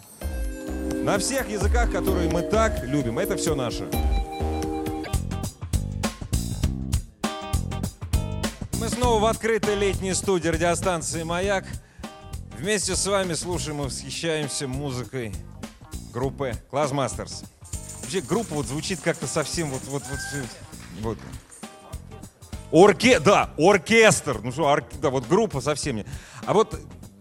На 1.04 1.18
всех 1.18 1.48
языках, 1.48 1.90
которые 1.90 2.30
мы 2.30 2.42
так 2.42 2.84
любим. 2.84 3.18
Это 3.18 3.36
все 3.36 3.54
наше. 3.54 3.88
Мы 8.78 8.88
снова 8.88 9.20
в 9.20 9.24
открытой 9.24 9.76
летней 9.76 10.12
студии 10.12 10.48
радиостанции 10.48 11.22
«Маяк». 11.22 11.64
Вместе 12.58 12.94
с 12.94 13.06
вами 13.06 13.32
слушаем 13.32 13.80
и 13.80 13.84
восхищаемся 13.84 14.68
музыкой 14.68 15.34
группы 16.12 16.52
Klezmasters. 16.70 17.44
Вообще 18.02 18.20
группа 18.20 18.54
вот 18.54 18.66
звучит 18.66 19.00
как-то 19.00 19.26
совсем 19.26 19.70
вот 19.70 19.82
вот 19.86 20.02
вот 20.08 20.18
вот. 21.00 21.18
Орке, 22.72 23.20
да, 23.20 23.50
оркестр. 23.56 24.40
Ну 24.42 24.50
что, 24.50 24.64
орк- 24.64 24.98
да, 25.00 25.10
вот 25.10 25.28
группа 25.28 25.60
совсем 25.60 25.96
не. 25.96 26.06
А 26.44 26.52
вот 26.52 26.78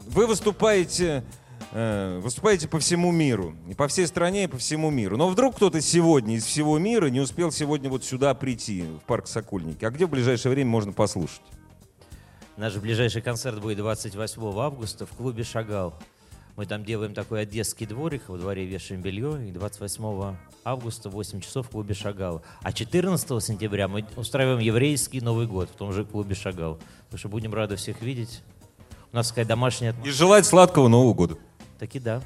вы 0.07 0.25
выступаете, 0.25 1.23
э, 1.71 2.19
выступаете 2.23 2.67
по 2.67 2.79
всему 2.79 3.11
миру, 3.11 3.55
и 3.69 3.75
по 3.75 3.87
всей 3.87 4.07
стране, 4.07 4.45
и 4.45 4.47
по 4.47 4.57
всему 4.57 4.89
миру. 4.89 5.15
Но 5.17 5.29
вдруг 5.29 5.55
кто-то 5.57 5.79
сегодня 5.79 6.35
из 6.37 6.45
всего 6.45 6.79
мира 6.79 7.07
не 7.07 7.19
успел 7.19 7.51
сегодня 7.51 7.89
вот 7.89 8.03
сюда 8.03 8.33
прийти, 8.33 8.81
в 8.81 9.05
парк 9.05 9.27
Сокольники. 9.27 9.85
А 9.85 9.91
где 9.91 10.07
в 10.07 10.09
ближайшее 10.09 10.51
время 10.51 10.71
можно 10.71 10.91
послушать? 10.91 11.41
Наш 12.57 12.75
ближайший 12.75 13.21
концерт 13.21 13.59
будет 13.59 13.77
28 13.77 14.41
августа 14.59 15.05
в 15.05 15.09
клубе 15.11 15.43
«Шагал». 15.43 15.93
Мы 16.55 16.67
там 16.67 16.85
делаем 16.85 17.15
такой 17.15 17.41
одесский 17.41 17.87
дворик, 17.87 18.29
во 18.29 18.37
дворе 18.37 18.65
вешаем 18.65 19.01
белье, 19.01 19.49
и 19.49 19.51
28 19.51 20.35
августа 20.63 21.09
в 21.09 21.13
8 21.13 21.41
часов 21.41 21.65
в 21.65 21.69
клубе 21.71 21.95
«Шагал». 21.95 22.43
А 22.61 22.71
14 22.71 23.43
сентября 23.43 23.87
мы 23.87 24.05
устраиваем 24.15 24.59
еврейский 24.59 25.19
Новый 25.19 25.47
год 25.47 25.69
в 25.71 25.73
том 25.75 25.91
же 25.93 26.05
клубе 26.05 26.35
«Шагал». 26.35 26.79
Так 27.09 27.19
что 27.19 27.27
будем 27.27 27.55
рады 27.55 27.75
всех 27.75 28.01
видеть. 28.03 28.43
У 29.11 29.15
нас 29.15 29.29
такая 29.29 29.45
домашняя 29.45 29.89
И 29.89 29.93
атмосфера. 29.93 30.15
желать 30.15 30.45
сладкого 30.45 30.87
Нового 30.87 31.15
года. 31.15 31.37
Таки 31.79 31.99
да. 31.99 32.21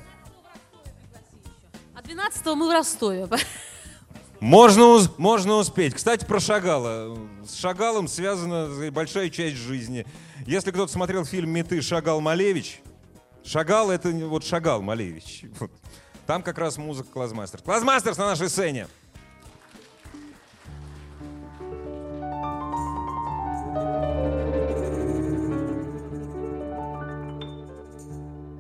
А 1.95 2.01
12 2.01 2.45
мы 2.47 2.67
в 2.67 2.71
Ростове. 2.71 3.27
Можно, 4.39 4.99
можно 5.17 5.55
успеть. 5.55 5.95
Кстати, 5.95 6.23
про 6.23 6.39
Шагала. 6.39 7.17
С 7.43 7.55
Шагалом 7.55 8.07
связана 8.07 8.67
так 8.67 8.93
большая 8.93 9.31
часть 9.31 9.55
жизни. 9.55 10.05
Если 10.45 10.69
кто-то 10.69 10.91
смотрел 10.91 11.25
фильм 11.25 11.49
«Меты» 11.49 11.81
Шагал 11.81 12.21
Малевич, 12.21 12.81
Шагал— 13.47 13.89
это 13.91 14.09
вот 14.09 14.43
Шагал 14.43 14.81
Малевич. 14.81 15.45
Вот. 15.59 15.71
Там 16.25 16.43
как 16.43 16.57
раз 16.57 16.77
музыка 16.77 17.09
Клазмастер. 17.13 17.61
Клазмастерс 17.61 18.17
на 18.17 18.25
нашей 18.25 18.49
сцене. 18.49 18.87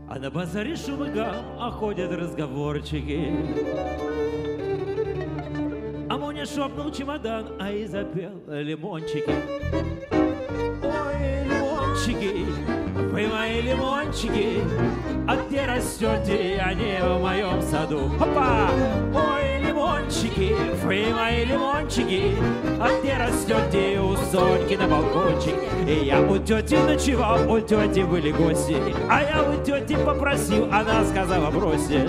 А 0.09 0.19
на 0.19 0.31
базаре 0.31 0.77
шум 0.77 1.11
гам, 1.13 1.45
а 1.59 1.69
ходят 1.69 2.09
разговорчики. 2.13 3.35
А 6.09 6.17
Моня 6.17 6.45
шопнул 6.45 6.89
чемодан, 6.93 7.57
а 7.59 7.69
и 7.73 7.85
запел 7.85 8.41
лимончики. 8.47 9.35
Ой, 10.81 11.43
лимончики, 11.43 12.76
вы 13.17 13.27
мои 13.29 13.61
лимончики, 13.61 14.61
а 15.27 15.35
где 15.37 15.65
растете, 15.65 16.61
они 16.63 16.97
в 17.01 17.19
моем 17.19 17.59
саду. 17.63 18.11
Опа! 18.19 18.69
Ой, 19.11 19.59
лимончики, 19.65 20.55
вы 20.83 21.07
мои 21.15 21.43
лимончики, 21.43 22.35
а 22.79 22.89
где 22.99 23.17
растете 23.17 23.99
у 24.01 24.15
Соньки 24.17 24.75
на 24.75 24.87
балкончике? 24.87 25.67
И 25.87 26.05
я 26.05 26.21
у 26.21 26.37
тети 26.37 26.75
ночевал, 26.75 27.51
у 27.51 27.59
тети 27.59 28.01
были 28.01 28.31
гости, 28.31 28.77
а 29.09 29.23
я 29.23 29.49
у 29.49 29.65
тети 29.65 29.95
попросил, 29.95 30.65
она 30.71 31.03
сказала 31.03 31.49
бросьте. 31.49 32.07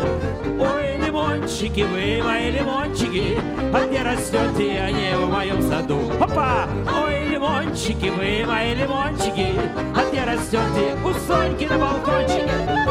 Ой, 0.60 1.06
лимончики, 1.06 1.86
вы 1.90 2.22
мои 2.22 2.50
лимончики, 2.50 3.38
а 3.72 3.86
где 3.86 4.02
растете, 4.02 4.92
не 4.92 5.16
в 5.16 5.30
моем 5.30 5.62
саду? 5.62 6.00
Опа! 6.20 6.68
Ой, 7.02 7.17
лимончики, 7.38 8.08
вы 8.08 8.44
мои 8.44 8.74
лимончики, 8.74 9.54
а 9.94 10.10
где 10.10 10.24
растете 10.24 10.96
у 11.04 11.12
Соньки 11.14 11.64
на 11.64 11.78
балкончике? 11.78 12.87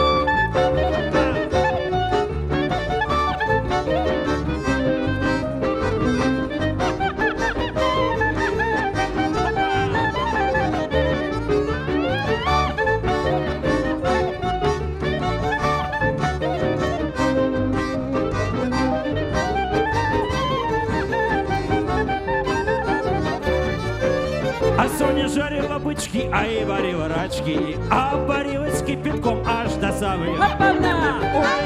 Соня 25.57 25.67
жарила 25.67 25.79
бычки, 25.79 26.29
а 26.31 26.45
и 26.45 26.65
варила 26.65 27.07
рачки, 27.07 27.77
а 27.89 28.15
варилась 28.15 28.81
кипятком 28.81 29.43
аж 29.45 29.73
до 29.73 29.91
самой. 29.91 30.29
Ой, 30.29 30.37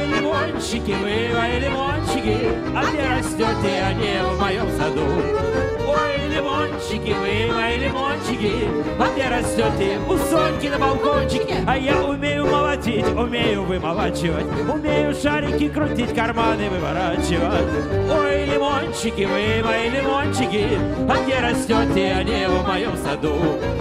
лимончики, 0.08 0.92
вы 0.92 1.38
мои 1.38 1.60
лимончики, 1.60 2.38
а 2.76 2.86
где 2.86 3.10
растете, 3.10 3.96
не 4.00 4.24
в 4.24 4.40
моем 4.40 4.68
саду. 4.78 5.06
Ой, 5.88 6.34
лимончики, 6.34 7.14
вы 7.14 7.54
мои 7.54 7.78
лимончики, 7.78 8.54
а 9.00 9.08
где 9.14 9.28
растете, 9.30 10.00
у 10.08 10.18
Соньки 10.18 10.68
на 10.68 10.80
балкончике. 10.80 11.56
А 11.68 11.78
я 11.78 12.02
умею 12.02 12.46
молотить, 12.46 13.08
умею 13.08 13.64
вымолачивать, 13.64 14.46
умею 14.70 15.14
шарики 15.14 15.70
крутить, 15.70 16.14
карманы 16.16 16.70
выворачивать. 16.70 17.68
Ой, 18.10 18.46
лимончики, 18.46 19.26
вы 19.26 19.64
мои 19.64 19.90
лимончики, 19.90 20.68
а 21.10 21.24
где 21.24 21.40
растете, 21.40 22.24
не 22.24 22.48
в 22.48 22.68
моем 22.68 22.96
саду. 22.98 23.81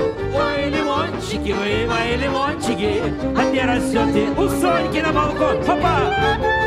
Лимончики, 1.20 1.52
вы 1.52 2.16
лимончики, 2.16 3.02
а 3.36 3.50
где 3.50 3.64
растете, 3.64 4.30
у 4.38 4.48
Соньки 4.48 5.00
на 5.00 5.12
балкон. 5.12 5.58
Опа! 5.68 6.59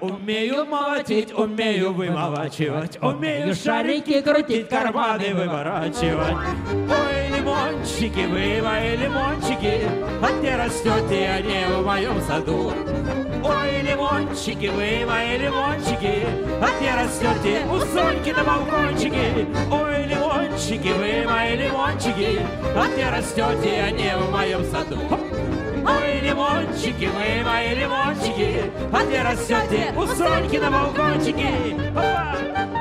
Умею 0.00 0.64
молотить, 0.64 1.32
умею 1.32 1.92
вымолачивать, 1.92 2.98
умею 3.02 3.54
шарики 3.54 4.20
крутить, 4.20 4.68
карманы 4.68 5.34
выворачивать. 5.34 6.36
Ой, 6.70 7.38
лимончики, 7.38 8.26
вы 8.26 8.62
мои 8.62 8.96
лимончики, 8.96 9.80
а 10.22 10.38
где 10.38 10.56
растете, 10.56 11.28
а 11.28 11.40
не 11.40 11.66
в 11.66 11.84
моем 11.84 12.20
саду. 12.22 12.72
Ой, 13.42 13.82
лимончики, 13.82 14.66
вы 14.66 15.06
мои 15.06 15.38
лимончики, 15.38 16.26
а 16.60 16.68
где 16.78 16.94
растете, 16.94 17.64
у 17.70 17.78
Соньки 17.78 18.30
на 18.30 18.44
балкончике. 18.44 19.46
Ой, 19.70 20.04
лимончики, 20.06 20.88
вы 20.88 21.30
мои 21.30 21.56
лимончики, 21.56 22.40
а 22.74 22.86
где 22.92 23.08
растете, 23.08 23.82
а 23.86 23.90
не 23.90 24.16
в 24.16 24.30
моем 24.30 24.64
саду. 24.64 25.29
Ой, 25.98 26.20
лимончики, 26.20 27.06
вы 27.06 27.44
мои 27.44 27.74
лимончики, 27.74 28.70
а 28.92 29.04
где 29.04 29.22
растете 29.22 29.92
у 29.96 30.06
Соньки 30.06 30.56
на 30.56 30.70
балкончике? 30.70 31.48
Опа! 31.90 32.79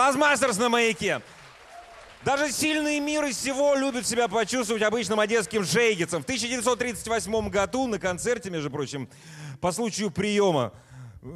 Klezmasters 0.00 0.56
на 0.56 0.70
маяке. 0.70 1.20
Даже 2.24 2.50
сильные 2.52 3.00
мира 3.00 3.32
сего 3.32 3.74
любят 3.74 4.06
себя 4.06 4.28
почувствовать 4.28 4.82
обычным 4.82 5.20
одесским 5.20 5.62
шейгецем. 5.62 6.22
В 6.22 6.24
1938 6.24 7.50
году 7.50 7.86
на 7.86 7.98
концерте, 7.98 8.48
между 8.48 8.70
прочим, 8.70 9.10
по 9.60 9.72
случаю 9.72 10.10
приема, 10.10 10.72
э, 11.20 11.26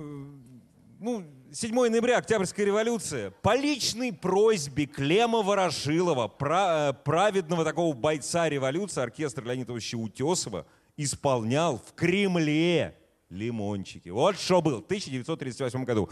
ну, 0.98 1.26
7 1.52 1.90
ноября, 1.90 2.16
Октябрьская 2.16 2.64
революция, 2.64 3.32
по 3.42 3.54
личной 3.54 4.14
просьбе 4.14 4.86
Клима 4.86 5.42
Ворошилова, 5.42 6.32
э, 6.40 6.94
праведного 7.04 7.66
такого 7.66 7.94
бойца 7.94 8.48
революции, 8.48 9.02
оркестр 9.02 9.44
Леонида 9.44 9.74
Ильича 9.74 9.98
Утесова, 9.98 10.64
исполнял 10.96 11.82
в 11.86 11.92
Кремле 11.92 12.96
лимончики. 13.28 14.08
Вот 14.08 14.40
что 14.40 14.62
было 14.62 14.80
в 14.80 14.86
1938 14.86 15.84
году. 15.84 16.08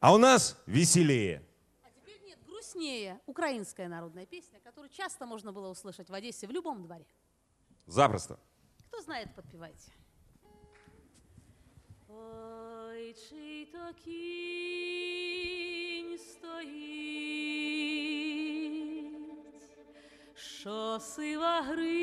А 0.00 0.14
у 0.14 0.16
нас 0.16 0.56
веселее. 0.66 1.42
А 2.73 2.73
теперь 2.73 2.81
нет, 2.81 3.19
грустнее. 3.19 3.21
Украинская 3.25 3.87
народная 3.87 4.25
песня, 4.25 4.59
которую 4.59 4.89
часто 4.89 5.25
можно 5.25 5.51
было 5.51 5.69
услышать 5.69 6.09
в 6.09 6.13
Одессе 6.13 6.47
в 6.47 6.51
любом 6.51 6.83
дворе. 6.83 7.05
Запросто. 7.87 8.39
Кто 8.87 9.01
знает, 9.01 9.35
подпевайте. 9.35 9.91
Ой, 12.07 13.13
чий 13.29 13.65
то 13.65 13.93
кінь 14.03 14.17
стоїть, 16.17 17.19
що 20.35 20.99
сива 20.99 21.61
гривонька 21.61 21.99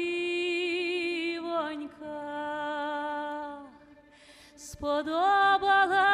сподобалась 4.57 6.07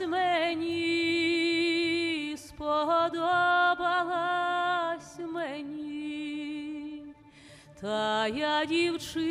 мені, 0.00 1.43
Сподобалась 2.55 3.19
мені. 5.33 7.03
Та 7.81 8.27
я 8.27 8.65
дівчинонька, 8.65 9.25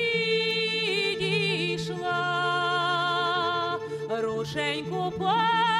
рученьку 4.09 5.13
подала, 5.19 5.74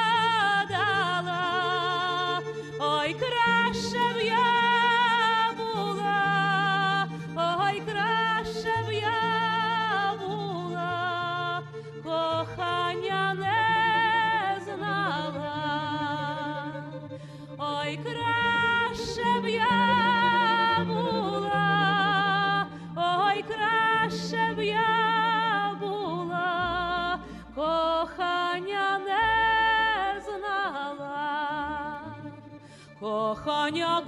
Кохання, 33.36 34.02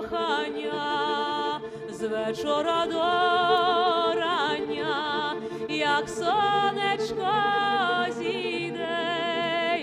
кохання, 0.00 0.40
з 1.90 2.06
вечора 2.06 2.86
до 2.86 3.00
рання, 4.20 5.34
як 5.68 6.08
сонечко 6.08 7.32
зійде, 8.18 8.98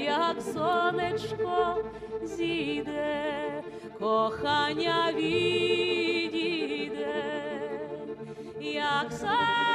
як 0.06 0.42
сонечко 0.42 1.84
зійде, 2.24 3.64
кохання 4.00 5.12
відійде, 5.16 6.34
як 8.62 9.12
сонечко 9.12 9.67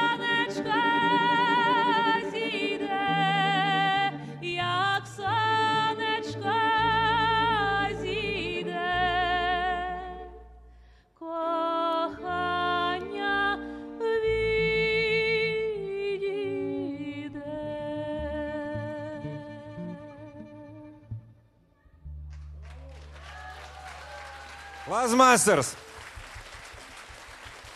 Лазмастерс! 24.92 25.74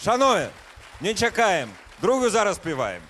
Шановні, 0.04 0.46
не 1.00 1.14
чекаємо. 1.14 1.72
Другу 2.02 2.30
зараз 2.30 2.56
співаємо. 2.56 3.04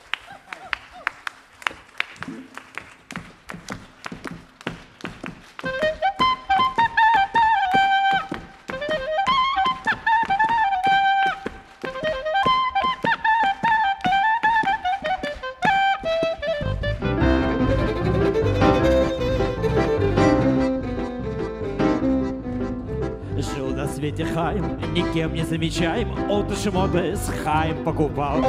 совсем 25.28 25.34
не 25.34 25.44
замечаем? 25.44 26.10
Отышем 26.30 26.78
отыс 26.78 27.30
хайм 27.44 27.84
покупал. 27.84 28.40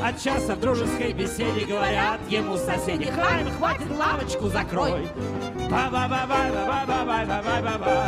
А 0.03 0.13
часто 0.13 0.55
в 0.55 0.61
дружеской 0.61 1.13
беседе 1.13 1.67
говорят 1.67 2.19
ему 2.29 2.57
соседи, 2.57 3.05
Хайм, 3.11 3.51
хватит 3.59 3.91
лавочку 3.91 4.49
закрой. 4.49 5.07
ба 5.71 5.89
ба 5.91 6.09
ба 6.09 6.27
ба 6.29 6.49
ба 6.67 6.85
ба 6.87 7.05
ба 7.05 7.25
ба 7.25 7.43
ба 7.43 7.79
ба 7.79 8.03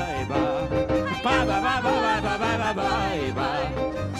ба 1.34 1.74
ба 1.74 1.92
ба 2.38 2.74
ба 2.74 2.84
ба 3.34 3.48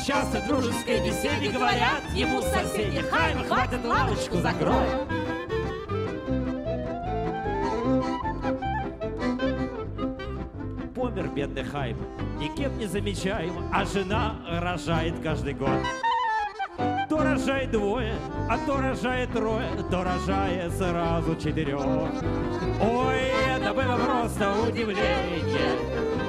Часто 0.07 0.41
в 0.41 0.47
дружеской 0.47 1.01
беседе 1.01 1.51
говорят 1.51 2.03
ему 2.15 2.43
соседи, 2.43 3.01
Хайм, 3.11 3.45
хватит 3.47 3.85
лавочку 3.85 4.37
закрой. 4.37 5.24
Помер 11.05 11.29
бедный 11.29 11.65
Хайм, 11.65 11.99
никем 12.39 12.79
не 12.79 12.87
замечаем, 12.87 13.53
а 13.71 13.85
жена 13.85 14.37
рожает 14.49 15.13
каждый 15.23 15.53
год. 15.53 15.69
То 17.11 17.19
рожает 17.19 17.71
двое, 17.73 18.15
а 18.49 18.57
то 18.67 18.79
рожает 18.79 19.31
трое, 19.31 19.67
то 19.91 20.03
рожает 20.03 20.73
сразу 20.73 21.37
четырех. 21.37 21.85
Ой, 21.85 23.21
это 23.55 23.75
было 23.75 23.99
просто 23.99 24.51
удивление, 24.67 25.77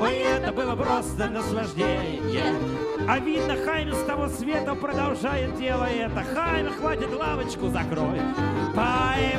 ой, 0.02 0.16
это 0.18 0.52
было 0.52 0.76
просто 0.76 1.30
наслаждение. 1.30 2.54
А 3.08 3.18
видно, 3.20 3.56
Хайм 3.56 3.94
с 3.94 4.04
того 4.04 4.28
света 4.28 4.76
продолжает 4.76 5.58
дело 5.58 5.86
это. 5.86 6.22
Хайм, 6.22 6.68
хватит 6.74 7.14
лавочку 7.18 7.70
закрой. 7.70 8.20
Бай, 8.76 9.38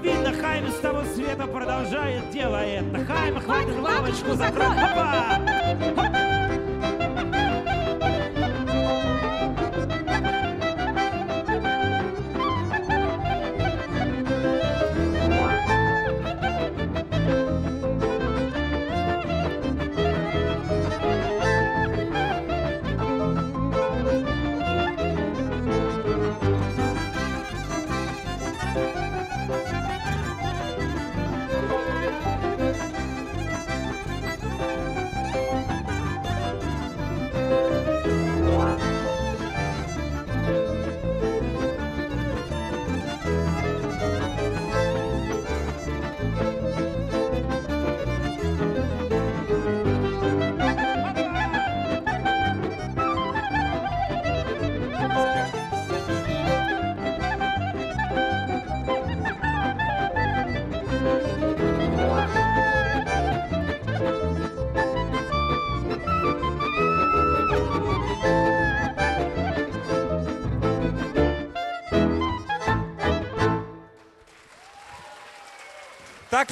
Видно, 0.00 0.32
Хайм 0.40 0.68
с 0.70 0.78
того 0.78 1.02
света 1.12 1.46
продолжает 1.46 2.30
дело 2.30 2.58
это. 2.58 3.04
Хайм, 3.04 3.40
хватит 3.40 3.80
лавочку 3.80 4.34
закрой. 4.34 6.23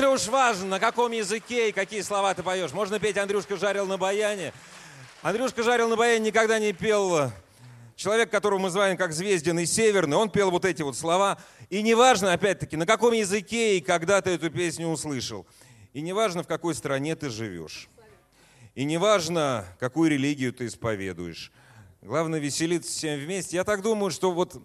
Ли 0.03 0.09
уж 0.09 0.27
важно, 0.27 0.67
на 0.67 0.81
каком 0.81 1.13
языке 1.13 1.71
и 1.71 1.73
какие 1.73 2.03
слова 2.03 2.35
ты 2.35 2.43
поешь? 2.43 2.73
Можно 2.73 2.99
петь 2.99 3.17
«Андрюшка 3.17 3.57
жарил 3.57 3.87
на 3.87 3.97
баяне». 3.97 4.53
Андрюшка 5.23 5.63
жарил 5.63 5.89
на 5.89 5.97
баяне 5.97 6.27
никогда 6.27 6.59
не 6.59 6.73
пел 6.73 7.33
человек, 8.03 8.31
которого 8.31 8.59
мы 8.59 8.71
знаем 8.71 8.97
как 8.97 9.13
Звездин 9.13 9.59
и 9.61 9.67
Северный, 9.67 10.17
он 10.17 10.29
пел 10.29 10.51
вот 10.51 10.65
эти 10.65 10.83
вот 10.83 10.97
слова. 10.97 11.39
И 11.71 11.83
неважно, 11.83 12.33
опять-таки, 12.33 12.77
на 12.77 12.85
каком 12.85 13.13
языке 13.13 13.79
и 13.79 13.81
когда 13.81 14.21
ты 14.21 14.31
эту 14.31 14.51
песню 14.51 14.89
услышал. 14.89 15.47
И 15.93 16.01
неважно, 16.01 16.43
в 16.43 16.47
какой 16.47 16.75
стране 16.75 17.15
ты 17.15 17.31
живешь. 17.31 17.89
И 18.75 18.85
неважно, 18.85 19.67
какую 19.79 20.11
религию 20.11 20.53
ты 20.53 20.67
исповедуешь. 20.67 21.53
Главное 22.01 22.41
веселиться 22.41 22.91
всем 22.91 23.21
вместе. 23.21 23.57
Я 23.57 23.65
так 23.65 23.83
думаю, 23.83 24.11
что 24.11 24.33
вот 24.33 24.61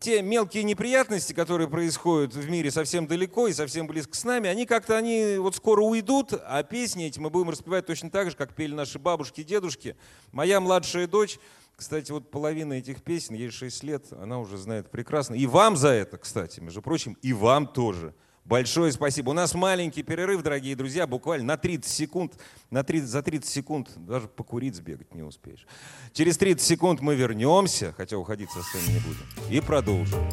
те 0.00 0.22
мелкие 0.22 0.62
неприятности, 0.62 1.32
которые 1.32 1.68
происходят 1.68 2.32
в 2.32 2.48
мире 2.48 2.70
совсем 2.70 3.06
далеко 3.08 3.48
и 3.48 3.52
совсем 3.52 3.88
близко 3.88 4.16
с 4.16 4.24
нами, 4.24 4.48
они 4.48 4.66
как-то, 4.66 4.96
они 4.96 5.36
вот 5.38 5.56
скоро 5.56 5.82
уйдут, 5.82 6.32
а 6.32 6.62
песни 6.62 7.06
эти 7.06 7.18
мы 7.18 7.28
будем 7.28 7.50
распевать 7.50 7.84
точно 7.84 8.10
так 8.10 8.30
же, 8.30 8.36
как 8.36 8.54
пели 8.54 8.72
наши 8.72 8.98
бабушки 9.00 9.40
и 9.40 9.44
дедушки. 9.44 9.96
Моя 10.30 10.60
младшая 10.60 11.08
дочь, 11.08 11.40
кстати, 11.74 12.12
вот 12.12 12.30
половина 12.30 12.74
этих 12.74 13.02
песен, 13.02 13.34
ей 13.34 13.50
6 13.50 13.82
лет, 13.82 14.12
она 14.12 14.38
уже 14.38 14.58
знает 14.58 14.90
прекрасно. 14.90 15.34
И 15.34 15.46
вам 15.46 15.76
за 15.76 15.88
это, 15.88 16.18
кстати, 16.18 16.60
между 16.60 16.80
прочим, 16.80 17.16
и 17.22 17.32
вам 17.32 17.66
тоже. 17.66 18.14
Большое 18.48 18.90
спасибо. 18.92 19.28
У 19.28 19.32
нас 19.34 19.52
маленький 19.52 20.02
перерыв, 20.02 20.42
дорогие 20.42 20.74
друзья, 20.74 21.06
буквально 21.06 21.44
на 21.44 21.56
30 21.58 21.92
секунд. 21.92 22.32
На 22.70 22.82
30, 22.82 23.06
за 23.06 23.22
30 23.22 23.46
секунд 23.46 23.90
даже 23.94 24.26
покурить 24.26 24.74
сбегать 24.74 25.14
не 25.14 25.20
успеешь. 25.20 25.66
Через 26.14 26.38
30 26.38 26.66
секунд 26.66 27.00
мы 27.02 27.14
вернемся, 27.14 27.92
хотя 27.94 28.16
уходить 28.16 28.50
со 28.50 28.62
сцены 28.62 28.86
не 28.86 29.00
будем, 29.00 29.26
и 29.50 29.60
продолжим. 29.60 30.26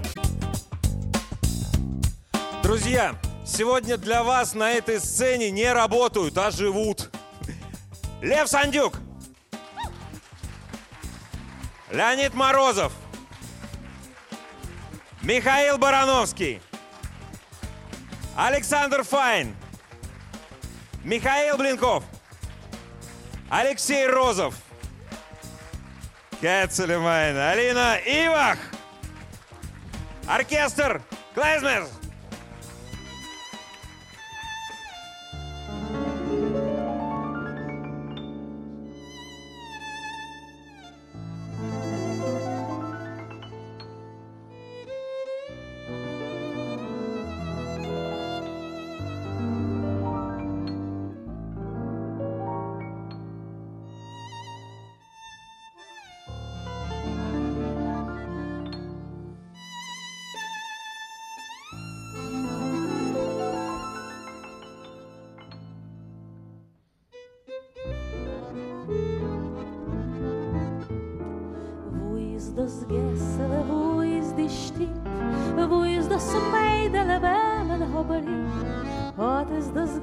Друзья, 2.63 3.19
сегодня 3.45 3.97
для 3.97 4.23
вас 4.23 4.55
на 4.55 4.71
этой 4.71 5.01
сцене 5.01 5.51
не 5.51 5.69
работают, 5.73 6.37
а 6.37 6.51
живут. 6.51 7.11
Лев 8.21 8.47
Сандюк. 8.47 8.97
Леонид 11.91 12.33
Морозов. 12.33 12.93
Михаил 15.21 15.77
Барановский. 15.77 16.61
Александр 18.35 19.03
Файн, 19.03 19.55
Михаил 21.05 21.57
Блинков, 21.57 22.03
Алексей 23.49 24.05
Розов, 24.07 24.55
Кэт 26.41 26.73
Сулейман, 26.73 27.37
Алина 27.37 27.97
Ивах, 28.05 28.57
оркестр 30.27 31.01
Клайзмер. 31.33 31.87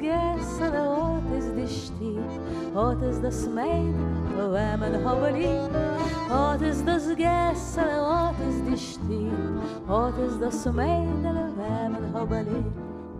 Gessele, 0.03 0.83
wat 0.97 1.37
is 1.39 1.47
die 1.55 1.67
stiet? 1.67 2.33
Wat 2.73 3.03
is 3.03 3.21
das 3.21 3.47
meidele, 3.49 4.51
wemmen 4.51 5.03
hobbeli? 5.05 5.47
Wat 6.29 6.61
is 6.61 6.83
das 6.85 7.07
gessele, 7.17 8.01
wat 8.01 8.39
is 8.49 8.59
die 8.69 8.77
stiet? 8.77 9.63
Wat 9.87 10.19
is 10.19 10.39
das 10.41 10.65
meidele, 10.65 11.47
wemmen 11.57 12.13
hobbeli? 12.13 12.65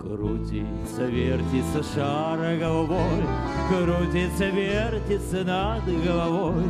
Крутится, 0.03 1.05
вертится 1.07 1.83
шар 1.95 2.59
головой, 2.59 3.23
Крутится, 3.69 4.47
вертится 4.47 5.45
над 5.45 5.85
головой, 5.87 6.65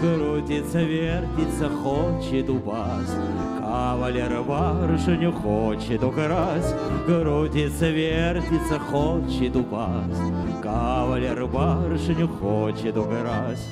Крутится, 0.00 0.82
вертится, 0.82 1.68
хочет 1.68 2.48
упасть. 2.48 3.55
Кавалер 3.76 4.42
барышню 4.42 5.32
хочет 5.32 6.02
украсть, 6.02 6.74
Крутится, 7.04 7.90
вертится, 7.90 8.78
хочет 8.78 9.54
упасть. 9.54 10.62
Кавалер 10.62 11.46
барышню 11.46 12.26
хочет 12.26 12.96
украсть. 12.96 13.68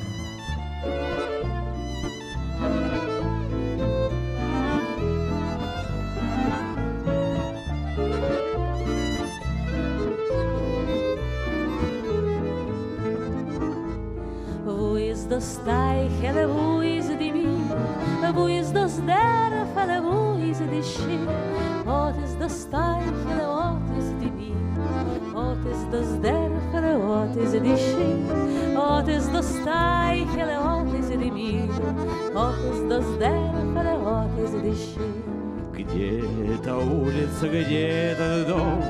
Где-то 35.72 36.76
улица, 36.76 37.48
где-то 37.48 38.44
дом, 38.46 38.82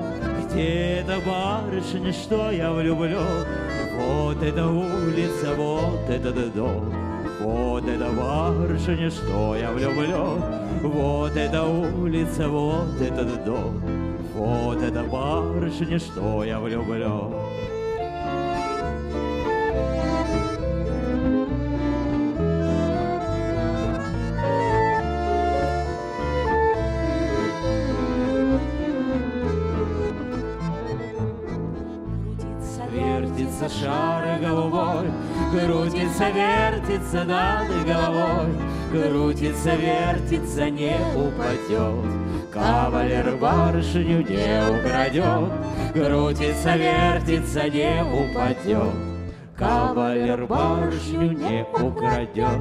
Где-то 0.44 1.20
барышня, 1.26 2.12
что 2.12 2.50
я 2.50 2.72
влюблен. 2.72 3.46
Вот 3.96 4.42
эта 4.42 4.66
улица, 4.66 5.54
вот 5.56 6.08
этот 6.08 6.54
дом, 6.54 6.92
Вот 7.40 7.88
эта 7.88 8.10
барышня, 8.10 9.10
что 9.10 9.56
я 9.56 9.72
влюблен. 9.72 10.42
Вот 10.82 11.36
эта 11.36 11.62
улица, 11.64 12.48
вот 12.48 13.00
этот 13.00 13.44
дом, 13.44 13.82
Вот 14.34 14.82
эта 14.82 15.02
барышня, 15.04 15.98
что 15.98 16.44
я 16.44 16.60
влюблен. 16.60 17.32
Крутится, 35.54 36.30
вертится 36.30 37.24
над 37.24 37.68
головой, 37.86 38.52
крутится, 38.90 39.76
вертится, 39.76 40.68
не 40.68 40.96
упадет. 41.14 42.50
Кавалер 42.52 43.36
барышню 43.36 44.22
не 44.22 44.78
украдет, 44.78 45.52
крутится, 45.92 46.76
вертится, 46.76 47.68
не 47.68 48.02
упадет. 48.02 48.94
Кавалер 49.56 50.46
барышню 50.46 51.32
не 51.32 51.62
украдет. 51.62 52.60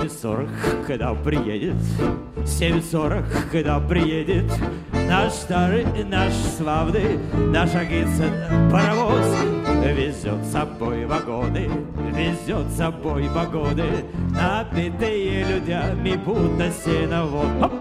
7.40, 0.00 0.86
когда 0.86 1.14
приедет, 1.14 1.74
7.40, 2.36 3.24
когда 3.52 3.78
приедет 3.80 4.50
Наш 4.92 5.32
старый, 5.32 5.84
наш 6.04 6.32
славный, 6.56 7.18
наш 7.48 7.74
агитцин 7.74 8.32
паровоз. 8.70 9.26
Везет 9.84 10.42
с 10.44 10.52
собой 10.52 11.04
вагоны, 11.04 11.68
везет 12.12 12.66
с 12.70 12.76
собой 12.76 13.28
погоды 13.34 14.04
Набитые 14.30 15.44
людьми, 15.44 16.16
будто 16.16 16.70
сеновод! 16.70 17.72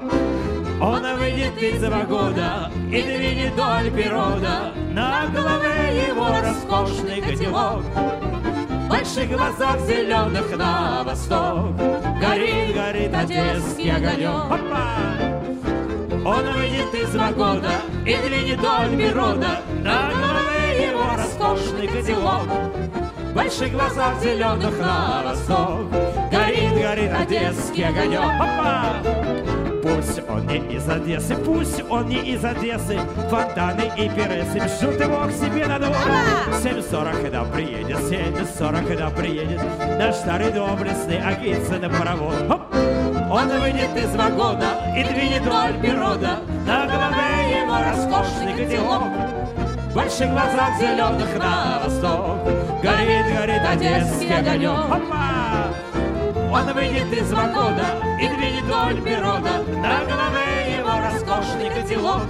Он 0.82 1.01
выйдет 1.17 1.61
из 1.61 1.84
вагона 1.84 2.72
и 2.88 3.01
двинет 3.01 3.53
вдоль 3.53 3.91
природа 3.91 4.74
На 4.91 5.28
голове 5.28 6.07
его 6.07 6.28
роскошный 6.41 7.22
котелок. 7.22 7.84
Больших 8.89 9.30
глазах 9.30 9.80
зеленых 9.82 10.57
на 10.57 11.03
восток 11.03 11.76
Горит, 12.20 12.76
горит 12.76 13.13
одесский 13.13 13.91
огонек. 13.91 14.51
Опа! 14.51 15.39
Он 16.26 16.43
выйдет 16.53 16.93
из 16.93 17.15
вагона 17.15 17.72
и 18.05 18.15
двинет 18.17 18.59
вдоль 18.59 18.97
природа 18.97 19.61
На 19.82 20.09
голове 20.09 20.88
его 20.88 21.03
роскошный 21.15 21.88
котелок. 21.88 22.47
В 23.32 23.34
больших 23.34 23.72
глазах 23.72 24.20
зеленых 24.22 24.78
на 24.80 25.24
восток 25.24 25.91
Горит, 26.32 26.74
горит 26.74 27.11
одесский 27.13 27.88
огонек. 27.88 28.20
Опа! 28.20 29.49
Пусть 29.82 30.21
он 30.30 30.45
не 30.47 30.57
из 30.75 30.89
Одессы, 30.89 31.36
пусть 31.36 31.84
он 31.89 32.07
не 32.07 32.17
из 32.17 32.43
Одессы. 32.43 32.99
Фонтаны 33.30 33.91
и 33.97 34.09
пиресы 34.09 34.55
бежут 34.55 34.99
его 34.99 35.25
к 35.27 35.32
себе 35.32 35.67
на 35.67 35.80
двор. 35.80 35.95
7.40, 36.61 37.21
когда 37.21 37.43
приедет, 37.45 37.97
7.40, 37.97 38.88
когда 38.88 39.09
приедет. 39.09 39.61
Наш 39.97 40.15
старый 40.15 40.51
доблестный 40.51 41.21
Агицын 41.21 41.89
паровоз. 41.91 42.36
Хоп! 42.47 42.61
Он 43.32 43.47
выйдет 43.59 43.95
из 43.95 44.15
вагона 44.15 44.95
и 44.97 45.03
двинет 45.03 45.43
вдоль 45.43 45.80
природа 45.80 46.39
На 46.65 46.88
голове 46.88 47.61
его 47.61 47.77
роскошный 47.77 48.53
котелок. 48.53 49.03
В 49.91 49.95
больших 49.95 50.32
глазах 50.32 50.80
зеленых 50.80 51.38
на 51.38 51.82
восток. 51.84 52.43
Горит, 52.82 53.25
горит 53.34 53.61
одесский 53.61 54.36
огонек 54.36 54.91
Опа! 54.91 55.88
Он 56.52 56.74
выйдет 56.74 57.14
из 57.14 57.32
вагона 57.32 58.18
и 58.20 58.28
двинет 58.28 58.64
вдоль 58.64 59.02
природа 59.02 59.64
На 59.78 60.04
голове 60.06 60.78
его 60.78 60.89
роскошный 61.00 61.70
котелок 61.70 62.28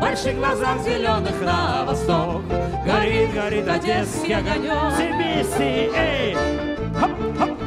больших 0.00 0.36
глазах 0.36 0.80
зеленых 0.82 1.40
на 1.40 1.84
восток 1.84 2.42
Горит, 2.84 3.34
горит 3.34 3.68
одесский 3.68 4.34
огонек 4.34 4.94
вместе, 4.96 5.90
эй! 5.94 6.36
Хоп, 6.98 7.38
хоп! 7.38 7.57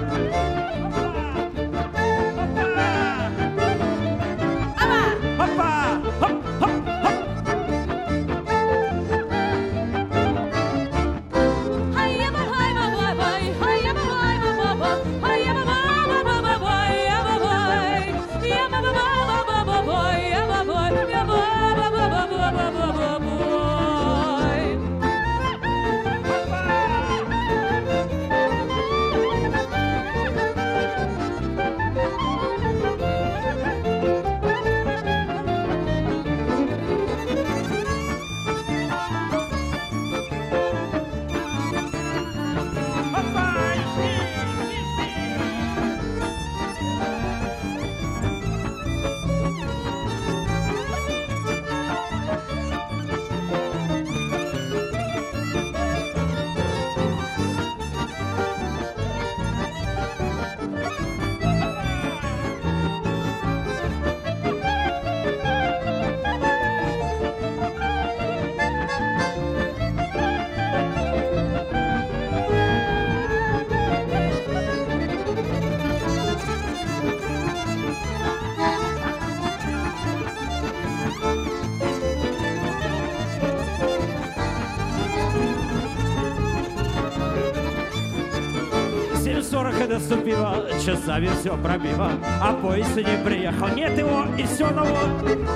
Наступило, 90.11 90.65
часами 90.83 91.29
все 91.39 91.57
пробило, 91.57 92.11
а 92.41 92.53
поезд 92.53 92.95
не 92.97 93.23
приехал. 93.23 93.67
Нет 93.69 93.97
его, 93.97 94.25
и 94.37 94.43
все 94.43 94.65
равно. 94.65 94.97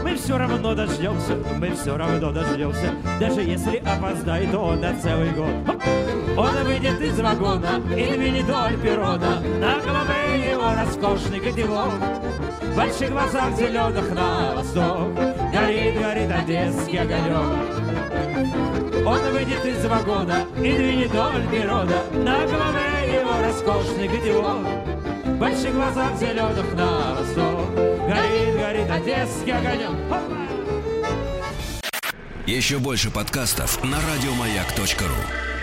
Мы 0.03 0.15
все 0.15 0.37
равно 0.37 0.73
дождемся, 0.73 1.37
мы 1.57 1.71
все 1.71 1.97
равно 1.97 2.31
дождемся. 2.31 2.91
Даже 3.19 3.41
если 3.41 3.77
опоздает 3.77 4.53
он 4.55 4.81
на 4.81 4.95
целый 4.99 5.31
год. 5.31 5.49
Он 6.37 6.63
выйдет 6.63 7.01
из 7.01 7.19
вагона 7.19 7.81
и 7.95 8.13
двинет 8.13 8.43
вдоль 8.43 8.77
перрона. 8.81 9.41
На 9.59 9.79
голове 9.79 10.51
его 10.51 10.73
роскошный 10.73 11.39
котелок. 11.39 11.93
В 12.61 12.75
больших 12.75 13.11
глазах 13.11 13.55
зеленых 13.57 14.13
на 14.13 14.53
восток 14.55 15.13
Горит, 15.53 15.97
горит 15.97 16.29
одесский 16.29 16.99
огонек 16.99 17.85
он 19.05 19.19
выйдет 19.31 19.63
из 19.63 19.85
вагона 19.85 20.45
и 20.57 20.73
двинет 20.73 21.11
вдоль 21.11 21.43
природа 21.51 22.05
На 22.13 22.39
голове 22.47 22.84
его 23.15 23.41
роскошный 23.41 24.07
котелок 24.07 24.65
В 25.25 25.37
больших 25.37 25.73
глазах 25.73 26.17
зеленых 26.17 26.73
на 26.73 27.15
восток 27.15 27.73
Горит, 27.75 28.55
горит 28.59 28.89
одесский 28.89 29.53
огонек! 29.53 29.91
Еще 32.45 32.77
больше 32.77 33.09
подкастов 33.09 33.83
на 33.83 33.97
радиомаяк.ру. 33.97 35.54